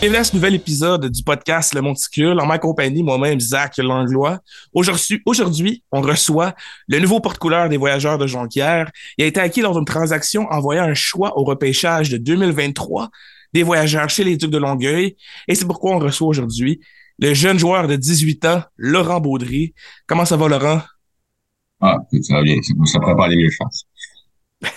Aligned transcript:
Bienvenue 0.00 0.20
à 0.20 0.24
ce 0.24 0.34
nouvel 0.34 0.54
épisode 0.54 1.10
du 1.10 1.22
podcast 1.22 1.74
Le 1.74 1.82
Monticule, 1.82 2.40
en 2.40 2.46
ma 2.46 2.58
compagnie, 2.58 3.02
moi-même, 3.02 3.38
Zach 3.38 3.76
Langlois. 3.76 4.40
Aujourd'hui, 4.72 5.84
on 5.92 6.00
reçoit 6.00 6.54
le 6.88 7.00
nouveau 7.00 7.20
porte-couleur 7.20 7.68
des 7.68 7.76
voyageurs 7.76 8.16
de 8.16 8.26
Jonquière. 8.26 8.90
Il 9.18 9.24
a 9.24 9.26
été 9.26 9.40
acquis 9.40 9.60
lors 9.60 9.74
d'une 9.74 9.84
transaction 9.84 10.46
envoyant 10.50 10.84
un 10.84 10.94
choix 10.94 11.38
au 11.38 11.44
repêchage 11.44 12.08
de 12.08 12.16
2023 12.16 13.10
des 13.52 13.62
voyageurs 13.62 14.08
chez 14.08 14.24
les 14.24 14.38
Ducs 14.38 14.50
de 14.50 14.56
Longueuil. 14.56 15.16
Et 15.48 15.54
c'est 15.54 15.66
pourquoi 15.66 15.94
on 15.94 15.98
reçoit 15.98 16.28
aujourd'hui 16.28 16.80
le 17.18 17.34
jeune 17.34 17.58
joueur 17.58 17.86
de 17.86 17.96
18 17.96 18.44
ans, 18.46 18.62
Laurent 18.78 19.20
Baudry. 19.20 19.74
Comment 20.06 20.24
ça 20.24 20.38
va, 20.38 20.48
Laurent? 20.48 20.80
Ah, 21.82 21.98
ça 22.22 22.36
va 22.36 22.42
bien. 22.42 22.56
Ça 22.86 23.00
prépare 23.00 23.28
les 23.28 23.36
mieux 23.36 23.50
chances. 23.50 23.84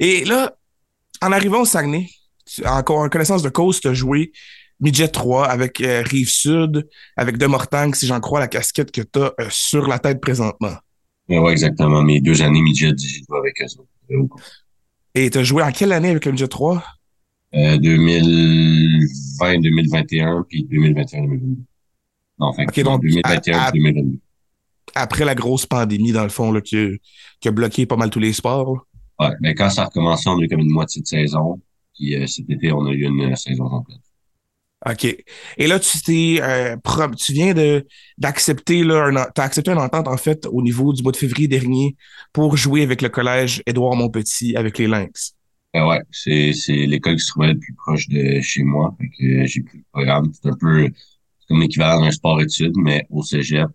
Et 0.00 0.26
là, 0.26 0.54
en 1.22 1.32
arrivant 1.32 1.62
au 1.62 1.64
Saguenay, 1.64 2.10
en, 2.64 2.82
connaissance 2.82 3.42
de 3.42 3.48
cause, 3.48 3.80
tu 3.80 3.88
as 3.88 3.94
joué 3.94 4.32
Midget 4.80 5.08
3 5.08 5.46
avec 5.46 5.80
euh, 5.80 6.02
Rive-Sud, 6.04 6.86
avec 7.16 7.38
Demortang, 7.38 7.94
si 7.94 8.06
j'en 8.06 8.20
crois 8.20 8.40
la 8.40 8.48
casquette 8.48 8.90
que 8.90 9.00
tu 9.00 9.18
as 9.18 9.32
euh, 9.40 9.46
sur 9.50 9.86
la 9.86 9.98
tête 9.98 10.20
présentement. 10.20 10.74
Oui, 11.28 11.50
exactement. 11.50 12.02
Mes 12.02 12.20
deux 12.20 12.42
années 12.42 12.60
Midget, 12.60 12.92
j'ai 12.98 13.22
joué 13.26 13.38
avec 13.38 13.60
eux 13.60 13.66
Et 15.14 15.30
tu 15.30 15.38
as 15.38 15.44
joué 15.44 15.62
en 15.62 15.72
quelle 15.72 15.92
année 15.92 16.10
avec 16.10 16.24
le 16.24 16.32
Midget 16.32 16.48
3? 16.48 16.84
2020, 17.52 19.60
2021, 19.60 20.44
puis 20.48 20.64
2021, 20.64 21.22
2022. 21.22 21.62
Non, 22.38 22.48
enfin, 22.48 22.64
donc, 22.64 23.02
2021, 23.02 23.70
2022. 23.72 24.18
Après 24.94 25.24
la 25.24 25.34
grosse 25.34 25.64
pandémie, 25.66 26.12
dans 26.12 26.22
le 26.22 26.28
fond, 26.28 26.52
là, 26.52 26.60
qui, 26.60 27.00
a 27.44 27.50
bloqué 27.50 27.86
pas 27.86 27.96
mal 27.96 28.10
tous 28.10 28.20
les 28.20 28.34
sports. 28.34 28.86
Oui, 29.18 29.28
mais 29.40 29.54
quand 29.54 29.70
ça 29.70 29.82
a 29.82 29.86
recommencé, 29.86 30.28
on 30.28 30.38
a 30.38 30.42
eu 30.42 30.48
comme 30.48 30.60
une 30.60 30.70
moitié 30.70 31.00
de 31.00 31.06
saison. 31.06 31.58
Puis 31.96 32.14
euh, 32.14 32.26
cet 32.26 32.48
été, 32.50 32.72
on 32.72 32.84
a 32.86 32.92
eu 32.92 33.04
une 33.04 33.32
euh, 33.32 33.34
saison 33.34 33.68
complète. 33.68 34.00
OK. 34.88 35.04
Et 35.56 35.66
là, 35.66 35.80
tu 35.80 35.98
t'es 36.00 36.38
euh, 36.42 36.76
tu 37.16 37.32
viens 37.32 37.54
de 37.54 37.86
d'accepter 38.18 38.84
là, 38.84 39.10
as 39.36 39.42
accepté 39.42 39.70
une 39.70 39.78
entente 39.78 40.06
en 40.06 40.16
fait 40.16 40.46
au 40.46 40.62
niveau 40.62 40.92
du 40.92 41.02
mois 41.02 41.12
de 41.12 41.16
février 41.16 41.48
dernier 41.48 41.96
pour 42.32 42.56
jouer 42.56 42.82
avec 42.82 43.02
le 43.02 43.08
collège 43.08 43.62
Édouard 43.66 43.96
Montpetit 43.96 44.54
avec 44.54 44.78
les 44.78 44.86
Lynx. 44.86 45.34
Ben 45.72 45.86
ouais, 45.86 46.00
c'est 46.10 46.52
c'est 46.52 46.86
l'école 46.86 47.16
qui 47.16 47.24
se 47.24 47.30
trouvait 47.30 47.52
le 47.52 47.58
plus 47.58 47.74
proche 47.74 48.08
de 48.08 48.40
chez 48.42 48.62
moi. 48.62 48.94
Fait 49.00 49.08
que 49.08 49.46
j'ai 49.46 49.62
pris 49.62 49.78
le 49.78 49.84
programme. 49.92 50.30
C'est 50.32 50.50
un 50.50 50.56
peu 50.60 50.88
comme 51.48 51.60
l'équivalent 51.60 52.02
d'un 52.02 52.10
sport 52.10 52.40
études, 52.40 52.76
mais 52.76 53.06
au 53.10 53.22
cégep. 53.22 53.68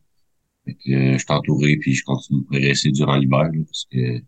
Fait 0.66 0.74
que 0.74 1.14
je 1.14 1.18
suis 1.18 1.26
entouré 1.30 1.78
puis 1.78 1.94
je 1.94 2.04
continue 2.04 2.42
de 2.42 2.46
progresser 2.46 2.92
durant 2.92 3.18
l'hiver 3.18 3.50
parce 3.66 3.88
que 3.92 4.22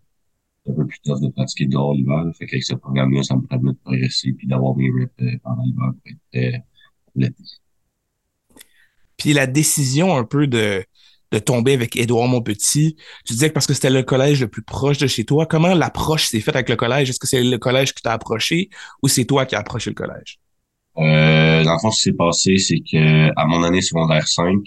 un 0.70 0.74
peu 0.74 0.86
plus 0.88 1.00
tough 1.02 1.20
de 1.22 1.30
pratiquer 1.30 1.66
dehors 1.66 1.94
l'hiver. 1.94 2.24
Fait 2.38 2.46
qu'avec 2.46 2.64
ce 2.64 2.76
programme-là, 2.76 3.24
ça 3.24 3.36
me 3.36 3.42
permet 3.42 3.72
de 3.72 3.78
progresser 3.84 4.34
puis 4.34 4.48
d'avoir 4.48 4.76
mes 4.76 4.90
reps 4.90 5.12
euh, 5.22 5.38
pendant 5.44 5.64
l'hiver 5.64 5.92
pour 5.92 6.12
être 6.42 6.56
euh, 6.56 6.58
l'été. 7.16 7.44
Puis 9.18 9.34
la 9.34 9.48
décision 9.48 10.16
un 10.16 10.24
peu 10.24 10.48
de, 10.48 10.84
de 11.32 11.40
tomber 11.40 11.74
avec 11.74 11.96
Édouard 11.96 12.28
Montpetit, 12.28 12.96
tu 13.26 13.34
disais 13.34 13.50
que 13.50 13.54
parce 13.54 13.68
que 13.68 13.74
c'était 13.74 13.90
le 13.90 14.04
collège 14.04 14.42
le 14.42 14.48
plus 14.48 14.64
proche 14.64 14.98
de 14.98 15.08
chez 15.08 15.26
toi, 15.26 15.46
comment 15.46 15.74
l'approche 15.74 16.28
s'est 16.28 16.40
faite 16.40 16.56
avec 16.56 16.70
le 16.70 16.76
collège? 16.76 17.10
Est-ce 17.10 17.20
que 17.20 17.28
c'est 17.28 17.44
le 17.44 17.58
collège 17.58 17.94
qui 17.94 18.02
t'a 18.02 18.14
approché 18.14 18.70
ou 19.02 19.08
c'est 19.08 19.26
toi 19.26 19.46
qui 19.46 19.56
as 19.56 19.60
approché 19.60 19.90
le 19.90 19.96
collège? 19.96 20.40
Euh, 20.98 21.64
dans 21.64 21.74
le 21.74 21.80
fond, 21.80 21.92
ce 21.92 21.98
qui 21.98 22.04
s'est 22.04 22.14
passé, 22.14 22.58
c'est 22.58 22.80
que 22.80 23.30
à 23.36 23.46
mon 23.48 23.64
année 23.64 23.82
secondaire 23.82 24.28
5, 24.28 24.60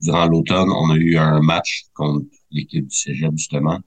durant 0.00 0.26
l'automne, 0.26 0.70
on 0.70 0.90
a 0.90 0.96
eu 0.96 1.16
un 1.16 1.40
match 1.40 1.84
contre 1.94 2.26
l'équipe 2.50 2.86
du 2.86 2.94
Cégep, 2.96 3.32
justement. 3.36 3.80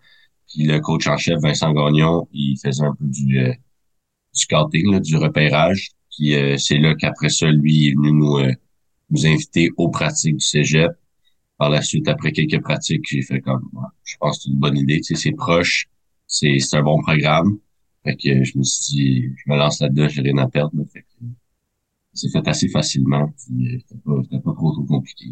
Puis 0.47 0.65
le 0.65 0.79
coach 0.79 1.07
en 1.07 1.17
chef, 1.17 1.39
Vincent 1.41 1.73
Gagnon, 1.73 2.27
il 2.31 2.57
faisait 2.57 2.83
un 2.83 2.95
peu 2.95 3.05
du, 3.05 3.39
euh, 3.39 3.51
du 3.51 4.41
scouting, 4.41 4.99
du 4.99 5.17
repérage. 5.17 5.89
Puis 6.11 6.35
euh, 6.35 6.57
c'est 6.57 6.77
là 6.77 6.95
qu'après 6.95 7.29
ça, 7.29 7.49
lui, 7.51 7.73
il 7.73 7.87
est 7.89 7.95
venu 7.95 8.11
nous, 8.13 8.37
euh, 8.37 8.53
nous 9.09 9.25
inviter 9.25 9.69
aux 9.77 9.89
pratiques 9.89 10.37
du 10.37 10.45
cégep. 10.45 10.91
Par 11.57 11.71
la 11.71 11.81
suite, 11.81 12.07
après 12.07 12.31
quelques 12.31 12.61
pratiques, 12.61 13.05
j'ai 13.09 13.23
fait 13.23 13.41
comme, 13.41 13.67
je 14.03 14.15
pense 14.19 14.37
que 14.37 14.43
c'est 14.43 14.49
une 14.51 14.59
bonne 14.59 14.77
idée. 14.77 14.97
Tu 14.97 15.15
sais, 15.15 15.21
c'est 15.21 15.31
proche, 15.31 15.87
c'est 16.27 16.59
un 16.73 16.83
bon 16.83 17.01
programme. 17.01 17.57
Fait 18.03 18.15
que 18.15 18.43
je 18.43 18.57
me 18.57 18.63
suis 18.63 18.95
dit, 18.95 19.25
je 19.37 19.51
me 19.51 19.57
lance 19.57 19.81
là-dedans, 19.81 20.07
j'ai 20.07 20.21
rien 20.21 20.37
à 20.37 20.47
perdre. 20.47 20.73
Fait 20.93 21.01
que 21.01 21.25
c'est 22.13 22.29
fait 22.29 22.47
assez 22.47 22.67
facilement. 22.69 23.33
C'était 23.35 23.79
pas, 24.05 24.21
pas 24.43 24.53
trop, 24.53 24.71
trop 24.71 24.83
compliqué. 24.83 25.25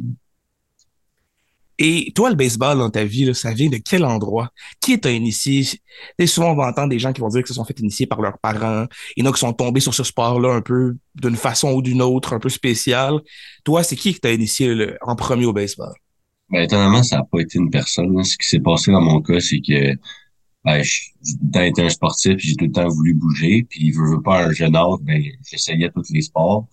Et 1.77 2.13
toi, 2.15 2.29
le 2.29 2.35
baseball 2.35 2.77
dans 2.77 2.89
ta 2.89 3.03
vie, 3.03 3.33
ça 3.35 3.53
vient 3.53 3.69
de 3.69 3.77
quel 3.77 4.05
endroit? 4.05 4.49
Qui 4.79 4.99
t'a 4.99 5.11
initié? 5.11 5.65
Et 6.17 6.27
souvent, 6.27 6.51
on 6.51 6.55
va 6.55 6.67
entendre 6.67 6.89
des 6.89 6.99
gens 6.99 7.11
qui 7.11 7.21
vont 7.21 7.27
dire 7.27 7.41
que 7.41 7.47
se 7.49 7.53
sont 7.53 7.65
fait 7.65 7.79
initier 7.79 8.07
par 8.07 8.21
leurs 8.21 8.37
parents. 8.39 8.85
Il 9.17 9.25
y 9.25 9.27
en 9.27 9.31
qui 9.31 9.39
sont 9.39 9.53
tombés 9.53 9.81
sur 9.81 9.93
ce 9.93 10.03
sport-là 10.03 10.53
un 10.53 10.61
peu 10.61 10.95
d'une 11.15 11.35
façon 11.35 11.73
ou 11.73 11.81
d'une 11.81 12.01
autre, 12.01 12.33
un 12.33 12.39
peu 12.39 12.49
spéciale. 12.49 13.19
Toi, 13.63 13.83
c'est 13.83 13.95
qui 13.95 14.13
qui 14.13 14.19
t'a 14.19 14.31
initié 14.31 14.93
en 15.01 15.15
premier 15.15 15.45
au 15.45 15.53
baseball? 15.53 15.93
Ben, 16.49 16.63
étonnamment, 16.63 17.03
ça 17.03 17.17
n'a 17.17 17.23
pas 17.23 17.39
été 17.39 17.59
une 17.59 17.69
personne. 17.69 18.23
Ce 18.23 18.37
qui 18.37 18.47
s'est 18.47 18.59
passé 18.59 18.91
dans 18.91 19.01
mon 19.01 19.21
cas, 19.21 19.39
c'est 19.39 19.59
que 19.59 19.95
ben, 20.63 20.81
le 20.81 21.81
un 21.81 21.89
sportif, 21.89 22.35
j'ai 22.37 22.55
tout 22.55 22.65
le 22.65 22.71
temps 22.71 22.87
voulu 22.87 23.13
bouger. 23.13 23.65
Puis, 23.69 23.91
je 23.91 23.99
veux 23.99 24.21
pas 24.21 24.45
un 24.45 24.51
jeune 24.51 24.75
âge, 24.75 24.99
ben, 25.01 25.21
j'essayais 25.49 25.89
tous 25.91 26.09
les 26.11 26.21
sports. 26.21 26.67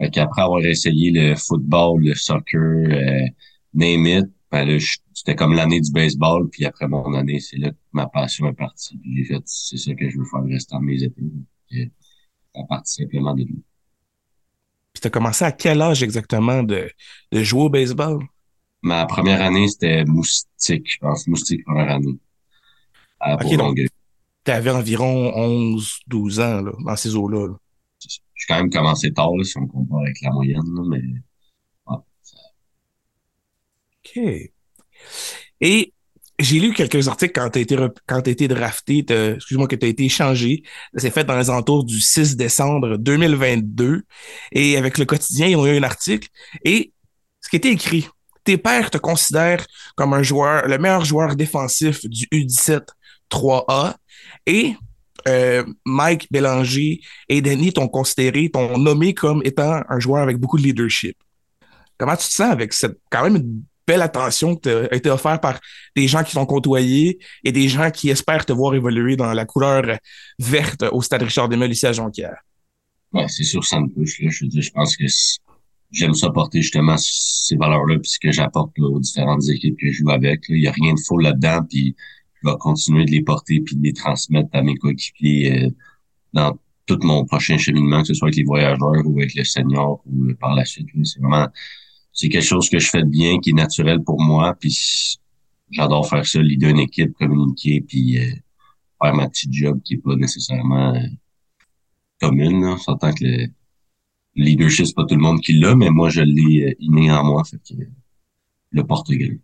Fait 0.00 0.10
qu'après 0.10 0.42
avoir 0.42 0.64
essayé 0.64 1.10
le 1.10 1.34
football, 1.34 2.02
le 2.02 2.14
soccer, 2.14 2.60
euh, 2.60 3.26
name 3.74 4.06
it. 4.06 4.26
Ben 4.50 4.78
c'était 5.12 5.34
comme 5.34 5.52
l'année 5.52 5.80
du 5.80 5.92
baseball, 5.92 6.48
puis 6.48 6.64
après 6.64 6.88
mon 6.88 7.12
année, 7.12 7.38
c'est 7.38 7.58
là 7.58 7.70
que 7.70 7.76
ma 7.92 8.06
passion 8.06 8.48
est 8.48 8.54
partie. 8.54 8.96
Puis 8.96 9.16
j'ai 9.16 9.24
fait, 9.24 9.42
c'est 9.44 9.76
ça 9.76 9.94
que 9.94 10.08
je 10.08 10.18
veux 10.18 10.24
faire 10.24 10.40
le 10.40 10.54
restant 10.54 10.80
de 10.80 10.84
mes 10.84 11.02
études. 11.02 11.44
Ça 11.70 12.62
parti 12.68 13.02
simplement 13.02 13.34
de 13.34 13.44
lui. 13.44 13.62
Puis 14.92 15.02
t'as 15.02 15.10
commencé 15.10 15.44
à 15.44 15.52
quel 15.52 15.82
âge 15.82 16.02
exactement 16.02 16.62
de, 16.62 16.90
de 17.30 17.42
jouer 17.42 17.62
au 17.62 17.68
baseball? 17.68 18.24
Ma 18.80 19.06
première 19.06 19.42
année, 19.42 19.68
c'était 19.68 20.04
Moustique, 20.04 20.90
je 20.90 20.98
pense. 20.98 21.26
Moustique, 21.26 21.64
première 21.64 21.90
année. 21.90 22.16
À 23.20 23.34
ok, 23.34 23.56
donc 23.56 23.78
t'avais 24.44 24.70
environ 24.70 25.32
11, 25.36 26.00
12 26.06 26.40
ans, 26.40 26.62
là, 26.62 26.72
dans 26.84 26.96
ces 26.96 27.14
eaux-là. 27.14 27.54
J'ai 28.00 28.46
quand 28.48 28.56
même 28.56 28.70
commencé 28.70 29.12
tard, 29.12 29.36
là, 29.36 29.44
si 29.44 29.58
on 29.58 29.66
compare 29.66 30.00
avec 30.00 30.20
la 30.22 30.30
moyenne, 30.30 30.74
là, 30.74 30.82
mais 30.88 31.02
OK. 34.16 34.50
Et 35.60 35.92
j'ai 36.38 36.60
lu 36.60 36.72
quelques 36.72 37.08
articles 37.08 37.32
quand 37.34 37.50
tu 37.50 37.58
as 37.58 37.62
été, 37.62 37.76
quand 38.06 38.28
été 38.28 38.46
drafté, 38.46 39.04
excuse-moi, 39.08 39.66
que 39.66 39.76
tu 39.76 39.86
as 39.86 39.88
été 39.88 40.04
échangé. 40.04 40.62
C'est 40.96 41.10
fait 41.10 41.24
dans 41.24 41.36
les 41.36 41.50
entours 41.50 41.84
du 41.84 42.00
6 42.00 42.36
décembre 42.36 42.96
2022. 42.96 44.02
Et 44.52 44.76
avec 44.76 44.98
le 44.98 45.04
quotidien, 45.04 45.48
ils 45.48 45.56
ont 45.56 45.66
eu 45.66 45.76
un 45.76 45.82
article. 45.82 46.28
Et 46.64 46.92
ce 47.40 47.48
qui 47.48 47.56
était 47.56 47.72
écrit, 47.72 48.08
tes 48.44 48.56
pères 48.56 48.90
te 48.90 48.98
considèrent 48.98 49.66
comme 49.96 50.14
un 50.14 50.22
joueur, 50.22 50.66
le 50.68 50.78
meilleur 50.78 51.04
joueur 51.04 51.34
défensif 51.34 52.06
du 52.06 52.26
U17 52.26 52.82
3A. 53.30 53.94
Et 54.46 54.74
euh, 55.26 55.64
Mike 55.84 56.28
Bélanger 56.30 57.00
et 57.28 57.42
Denis 57.42 57.72
t'ont 57.72 57.88
considéré, 57.88 58.48
t'ont 58.48 58.78
nommé 58.78 59.12
comme 59.12 59.42
étant 59.44 59.82
un 59.88 59.98
joueur 59.98 60.22
avec 60.22 60.38
beaucoup 60.38 60.56
de 60.56 60.62
leadership. 60.62 61.16
Comment 61.98 62.16
tu 62.16 62.28
te 62.28 62.32
sens 62.32 62.52
avec 62.52 62.72
cette 62.72 62.96
quand 63.10 63.24
même 63.24 63.36
une 63.36 63.62
belle 63.88 64.02
attention 64.02 64.54
qui 64.54 64.62
t'a 64.62 64.94
été 64.94 65.10
offerte 65.10 65.42
par 65.42 65.58
des 65.96 66.06
gens 66.06 66.22
qui 66.22 66.34
t'ont 66.34 66.46
côtoyé 66.46 67.18
et 67.42 67.50
des 67.50 67.68
gens 67.68 67.90
qui 67.90 68.10
espèrent 68.10 68.46
te 68.46 68.52
voir 68.52 68.74
évoluer 68.74 69.16
dans 69.16 69.32
la 69.32 69.46
couleur 69.46 69.98
verte 70.38 70.84
au 70.92 71.00
Stade 71.02 71.22
Richard 71.22 71.48
Demel 71.48 71.72
ici 71.72 71.86
à 71.86 71.92
Jonquière. 71.92 72.36
Ouais, 73.12 73.26
c'est 73.28 73.44
sûr, 73.44 73.64
ça 73.64 73.80
me 73.80 73.88
touche. 73.88 74.20
Je 74.20 74.70
pense 74.70 74.96
que 74.96 75.04
j'aime 75.90 76.14
ça 76.14 76.30
porter 76.30 76.60
justement 76.60 76.96
ces 76.98 77.56
valeurs-là 77.56 77.98
puis 77.98 78.10
ce 78.10 78.18
que 78.18 78.30
j'apporte 78.30 78.78
aux 78.78 79.00
différentes 79.00 79.48
équipes 79.48 79.76
que 79.80 79.90
je 79.90 80.02
joue 80.02 80.10
avec. 80.10 80.44
Il 80.50 80.60
n'y 80.60 80.66
a 80.66 80.72
rien 80.72 80.92
de 80.92 81.00
faux 81.06 81.18
là-dedans, 81.18 81.62
puis 81.68 81.96
je 82.42 82.48
vais 82.48 82.56
continuer 82.58 83.06
de 83.06 83.10
les 83.10 83.22
porter 83.22 83.60
puis 83.60 83.74
de 83.74 83.82
les 83.82 83.94
transmettre 83.94 84.50
à 84.52 84.62
mes 84.62 84.76
coéquipiers 84.76 85.64
euh, 85.64 85.70
dans 86.34 86.58
tout 86.84 86.98
mon 87.02 87.24
prochain 87.24 87.56
cheminement, 87.56 88.02
que 88.02 88.08
ce 88.08 88.14
soit 88.14 88.28
avec 88.28 88.36
les 88.36 88.44
voyageurs 88.44 89.06
ou 89.06 89.18
avec 89.18 89.34
les 89.34 89.44
seniors 89.44 90.02
ou 90.06 90.26
euh, 90.26 90.34
par 90.38 90.54
la 90.54 90.66
suite. 90.66 90.88
C'est 91.04 91.20
vraiment 91.20 91.48
c'est 92.18 92.28
quelque 92.28 92.42
chose 92.44 92.68
que 92.68 92.80
je 92.80 92.90
fais 92.90 93.04
de 93.04 93.08
bien, 93.08 93.38
qui 93.38 93.50
est 93.50 93.52
naturel 93.52 94.02
pour 94.02 94.20
moi. 94.20 94.52
Puis 94.58 95.20
j'adore 95.70 96.08
faire 96.08 96.26
ça, 96.26 96.42
leader 96.42 96.70
une 96.70 96.80
équipe, 96.80 97.12
communiquer, 97.12 97.80
puis 97.80 98.18
euh, 98.18 98.32
faire 99.00 99.14
ma 99.14 99.28
petite 99.28 99.52
job 99.52 99.80
qui 99.84 99.94
est 99.94 99.98
pas 99.98 100.16
nécessairement 100.16 100.96
euh, 100.96 101.06
commune. 102.20 102.60
Là. 102.62 102.76
On 102.88 102.96
que 102.96 103.24
le 103.24 103.48
leadership, 104.34 104.86
c'est 104.86 104.96
pas 104.96 105.04
tout 105.04 105.14
le 105.14 105.20
monde 105.20 105.40
qui 105.40 105.52
l'a, 105.52 105.76
mais 105.76 105.90
moi, 105.90 106.08
je 106.08 106.22
l'ai 106.22 106.64
euh, 106.64 106.74
inné 106.80 107.08
en 107.12 107.22
moi. 107.22 107.44
Fait 107.44 107.58
que 107.58 107.80
le 108.72 108.84
portugais 108.84 109.38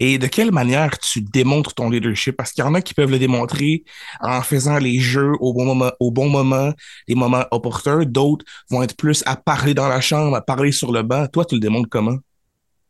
et 0.00 0.18
de 0.18 0.26
quelle 0.26 0.52
manière 0.52 0.98
tu 0.98 1.22
démontres 1.22 1.74
ton 1.74 1.90
leadership? 1.90 2.36
Parce 2.36 2.52
qu'il 2.52 2.62
y 2.62 2.66
en 2.66 2.74
a 2.74 2.80
qui 2.80 2.94
peuvent 2.94 3.10
le 3.10 3.18
démontrer 3.18 3.84
en 4.20 4.42
faisant 4.42 4.78
les 4.78 5.00
jeux 5.00 5.32
au 5.40 5.52
bon 5.52 5.64
moment, 5.64 5.90
au 5.98 6.10
bon 6.10 6.28
moment, 6.28 6.72
les 7.08 7.14
moments 7.14 7.44
opportuns. 7.50 8.04
D'autres 8.04 8.44
vont 8.70 8.82
être 8.82 8.96
plus 8.96 9.22
à 9.26 9.36
parler 9.36 9.74
dans 9.74 9.88
la 9.88 10.00
chambre, 10.00 10.36
à 10.36 10.40
parler 10.40 10.72
sur 10.72 10.92
le 10.92 11.02
banc. 11.02 11.26
Toi, 11.26 11.44
tu 11.44 11.56
le 11.56 11.60
démontres 11.60 11.88
comment? 11.90 12.16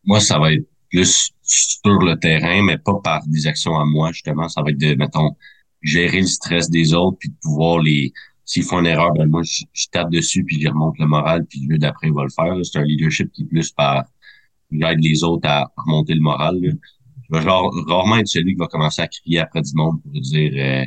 Moi, 0.05 0.21
ça 0.21 0.39
va 0.39 0.53
être 0.53 0.67
plus 0.91 1.31
sur 1.43 1.99
le 1.99 2.19
terrain, 2.19 2.63
mais 2.63 2.79
pas 2.79 3.01
par 3.03 3.27
des 3.27 3.47
actions 3.47 3.79
à 3.79 3.85
moi, 3.85 4.13
justement. 4.13 4.49
Ça 4.49 4.63
va 4.63 4.71
être 4.71 4.79
de, 4.79 4.95
mettons, 4.95 5.35
gérer 5.83 6.21
le 6.21 6.27
stress 6.27 6.69
des 6.69 6.93
autres 6.93 7.19
puis 7.19 7.31
de 7.31 7.37
pouvoir 7.43 7.81
les 7.81 8.13
s'ils 8.45 8.63
font 8.63 8.81
une 8.81 8.87
erreur, 8.87 9.13
ben 9.13 9.29
moi, 9.29 9.43
je, 9.43 9.87
tape 9.93 10.11
dessus, 10.11 10.43
puis 10.43 10.59
je 10.59 10.69
remonte 10.69 10.99
le 10.99 11.07
moral, 11.07 11.45
puis 11.45 11.67
le 11.69 11.77
d'après, 11.77 12.07
il 12.07 12.15
va 12.15 12.23
le 12.23 12.31
faire. 12.31 12.55
C'est 12.65 12.79
un 12.79 12.83
leadership 12.83 13.31
qui 13.31 13.43
est 13.43 13.45
plus 13.45 13.71
par 13.73 14.05
j'aide 14.71 15.01
les 15.01 15.23
autres 15.25 15.49
à 15.49 15.71
remonter 15.77 16.15
le 16.15 16.21
moral. 16.21 16.79
Je 17.31 17.37
vais 17.37 17.43
genre, 17.43 17.73
rarement 17.87 18.17
être 18.17 18.29
celui 18.29 18.53
qui 18.55 18.59
va 18.59 18.67
commencer 18.67 19.03
à 19.03 19.09
crier 19.09 19.41
après 19.41 19.63
du 19.63 19.73
monde 19.75 20.03
pour 20.03 20.13
dire 20.13 20.53
euh, 20.57 20.85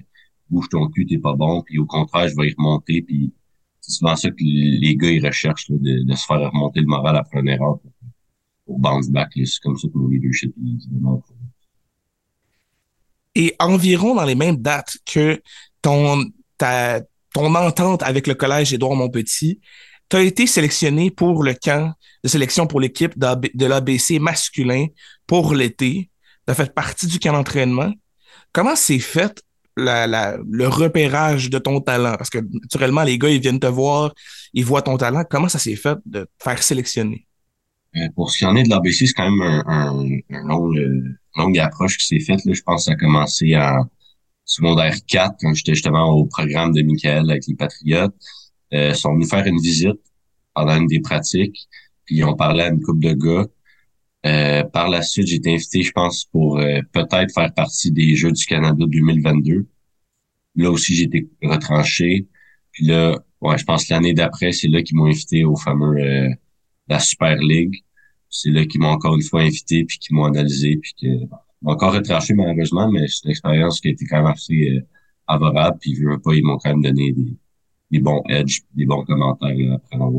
bouge 0.49 0.69
ton 0.69 0.87
cul, 0.89 1.05
t'es 1.05 1.17
pas 1.17 1.33
bon. 1.33 1.61
Puis 1.61 1.77
au 1.77 1.85
contraire, 1.85 2.27
je 2.27 2.35
vais 2.35 2.49
y 2.49 2.55
remonter. 2.57 3.01
Puis 3.01 3.31
c'est 3.79 3.91
souvent 3.91 4.15
ça 4.15 4.29
que 4.29 4.35
les 4.39 4.95
gars 4.95 5.11
ils 5.11 5.25
recherchent 5.25 5.69
de, 5.69 6.03
de, 6.03 6.15
se 6.15 6.25
faire 6.25 6.51
remonter 6.51 6.79
le 6.79 6.87
moral 6.87 7.15
après 7.15 7.39
une 7.39 7.49
erreur 7.49 7.79
pour, 7.79 7.91
pour 8.65 8.79
bounce 8.79 9.09
back. 9.09 9.31
C'est 9.35 9.59
comme 9.61 9.77
ça 9.77 9.87
que 9.87 9.97
mon 9.97 10.07
leadership 10.07 10.53
Et 13.35 13.55
environ 13.59 14.15
dans 14.15 14.25
les 14.25 14.35
mêmes 14.35 14.57
dates 14.57 14.97
que 15.05 15.41
ton 15.81 16.25
ta, 16.57 17.01
ton 17.33 17.53
entente 17.55 18.03
avec 18.03 18.27
le 18.27 18.35
collège 18.35 18.73
Édouard 18.73 18.95
Montpetit, 18.95 19.59
tu 20.09 20.17
as 20.17 20.21
été 20.21 20.45
sélectionné 20.45 21.09
pour 21.09 21.43
le 21.43 21.53
camp 21.53 21.93
de 22.23 22.29
sélection 22.29 22.67
pour 22.67 22.79
l'équipe 22.79 23.17
de 23.17 23.65
l'ABC 23.65 24.19
masculin 24.19 24.87
pour 25.25 25.55
l'été. 25.55 26.10
Tu 26.53 26.61
as 26.61 26.65
fait 26.65 26.73
partie 26.73 27.07
du 27.07 27.17
camp 27.17 27.31
d'entraînement. 27.31 27.93
Comment 28.51 28.75
s'est 28.75 28.99
fait 28.99 29.41
le 29.77 30.67
repérage 30.67 31.49
de 31.49 31.57
ton 31.59 31.79
talent? 31.79 32.15
Parce 32.17 32.29
que 32.29 32.39
naturellement, 32.39 33.03
les 33.03 33.17
gars, 33.17 33.29
ils 33.29 33.39
viennent 33.39 33.59
te 33.59 33.67
voir, 33.67 34.13
ils 34.53 34.65
voient 34.65 34.81
ton 34.81 34.97
talent. 34.97 35.23
Comment 35.29 35.47
ça 35.47 35.59
s'est 35.59 35.77
fait 35.77 35.97
de 36.05 36.23
te 36.23 36.43
faire 36.43 36.61
sélectionner? 36.61 37.25
Euh, 37.95 38.07
pour 38.15 38.31
ce 38.31 38.39
qui 38.39 38.45
en 38.45 38.55
est 38.57 38.63
de 38.63 38.69
l'ABC, 38.69 39.07
c'est 39.07 39.13
quand 39.13 39.31
même 39.31 39.63
un, 39.65 40.05
euh, 40.05 41.17
longue 41.37 41.59
approche 41.59 41.97
qui 41.97 42.07
s'est 42.07 42.19
faite. 42.19 42.41
Je 42.45 42.61
pense 42.63 42.81
que 42.81 42.85
ça 42.85 42.91
a 42.91 42.95
commencé 42.95 43.55
en 43.55 43.85
secondaire 44.43 44.95
4, 45.07 45.35
quand 45.39 45.53
j'étais 45.53 45.75
justement 45.75 46.09
au 46.09 46.25
programme 46.25 46.73
de 46.73 46.81
Michael 46.81 47.31
avec 47.31 47.47
les 47.47 47.55
Patriotes. 47.55 48.13
Euh, 48.73 48.93
sont 48.93 49.13
venus 49.13 49.29
faire 49.29 49.45
une 49.45 49.59
visite 49.59 49.99
pendant 50.53 50.75
une 50.75 50.87
des 50.87 50.99
pratiques, 50.99 51.67
puis 52.05 52.23
on 52.25 52.35
parlait 52.35 52.63
à 52.63 52.67
une 52.69 52.81
couple 52.81 52.99
de 52.99 53.13
gars. 53.13 53.47
Euh, 54.25 54.63
par 54.63 54.89
la 54.89 55.01
suite, 55.01 55.27
j'ai 55.27 55.37
été 55.37 55.53
invité, 55.53 55.81
je 55.81 55.91
pense, 55.91 56.25
pour 56.25 56.59
euh, 56.59 56.81
peut-être 56.91 57.33
faire 57.33 57.53
partie 57.53 57.91
des 57.91 58.15
Jeux 58.15 58.31
du 58.31 58.45
Canada 58.45 58.85
2022. 58.87 59.67
Là 60.55 60.71
aussi, 60.71 60.95
j'ai 60.95 61.05
été 61.05 61.29
retranché. 61.41 62.27
Puis 62.71 62.85
là, 62.85 63.19
ouais, 63.41 63.57
je 63.57 63.65
pense 63.65 63.89
l'année 63.89 64.13
d'après, 64.13 64.51
c'est 64.51 64.67
là 64.67 64.83
qu'ils 64.83 64.97
m'ont 64.97 65.07
invité 65.07 65.43
au 65.43 65.55
fameux 65.55 65.97
euh, 65.97 66.29
la 66.87 66.99
Super 66.99 67.37
League. 67.37 67.83
C'est 68.29 68.51
là 68.51 68.65
qu'ils 68.65 68.81
m'ont 68.81 68.89
encore 68.89 69.15
une 69.15 69.23
fois 69.23 69.41
invité, 69.41 69.83
puis 69.85 69.97
qu'ils 69.97 70.15
m'ont 70.15 70.25
analysé, 70.25 70.77
puis 70.77 70.93
que 71.01 71.07
m'ont 71.61 71.73
encore 71.73 71.93
retranché 71.93 72.33
malheureusement, 72.33 72.89
mais 72.91 73.07
c'est 73.07 73.25
une 73.25 73.31
expérience 73.31 73.81
qui 73.81 73.89
a 73.89 73.91
été 73.91 74.05
quand 74.05 74.17
même 74.17 74.27
assez 74.27 74.69
euh, 74.69 74.81
favorable. 75.27 75.77
Puis 75.81 75.95
je 75.95 76.07
veux 76.07 76.19
pas, 76.19 76.33
ils 76.35 76.43
m'ont 76.43 76.57
quand 76.57 76.69
même 76.69 76.81
donné 76.81 77.11
des, 77.11 77.37
des 77.91 77.99
bons 77.99 78.23
edges, 78.29 78.61
des 78.75 78.85
bons 78.85 79.03
commentaires 79.03 79.73
après 79.75 79.95
avoir 79.95 80.11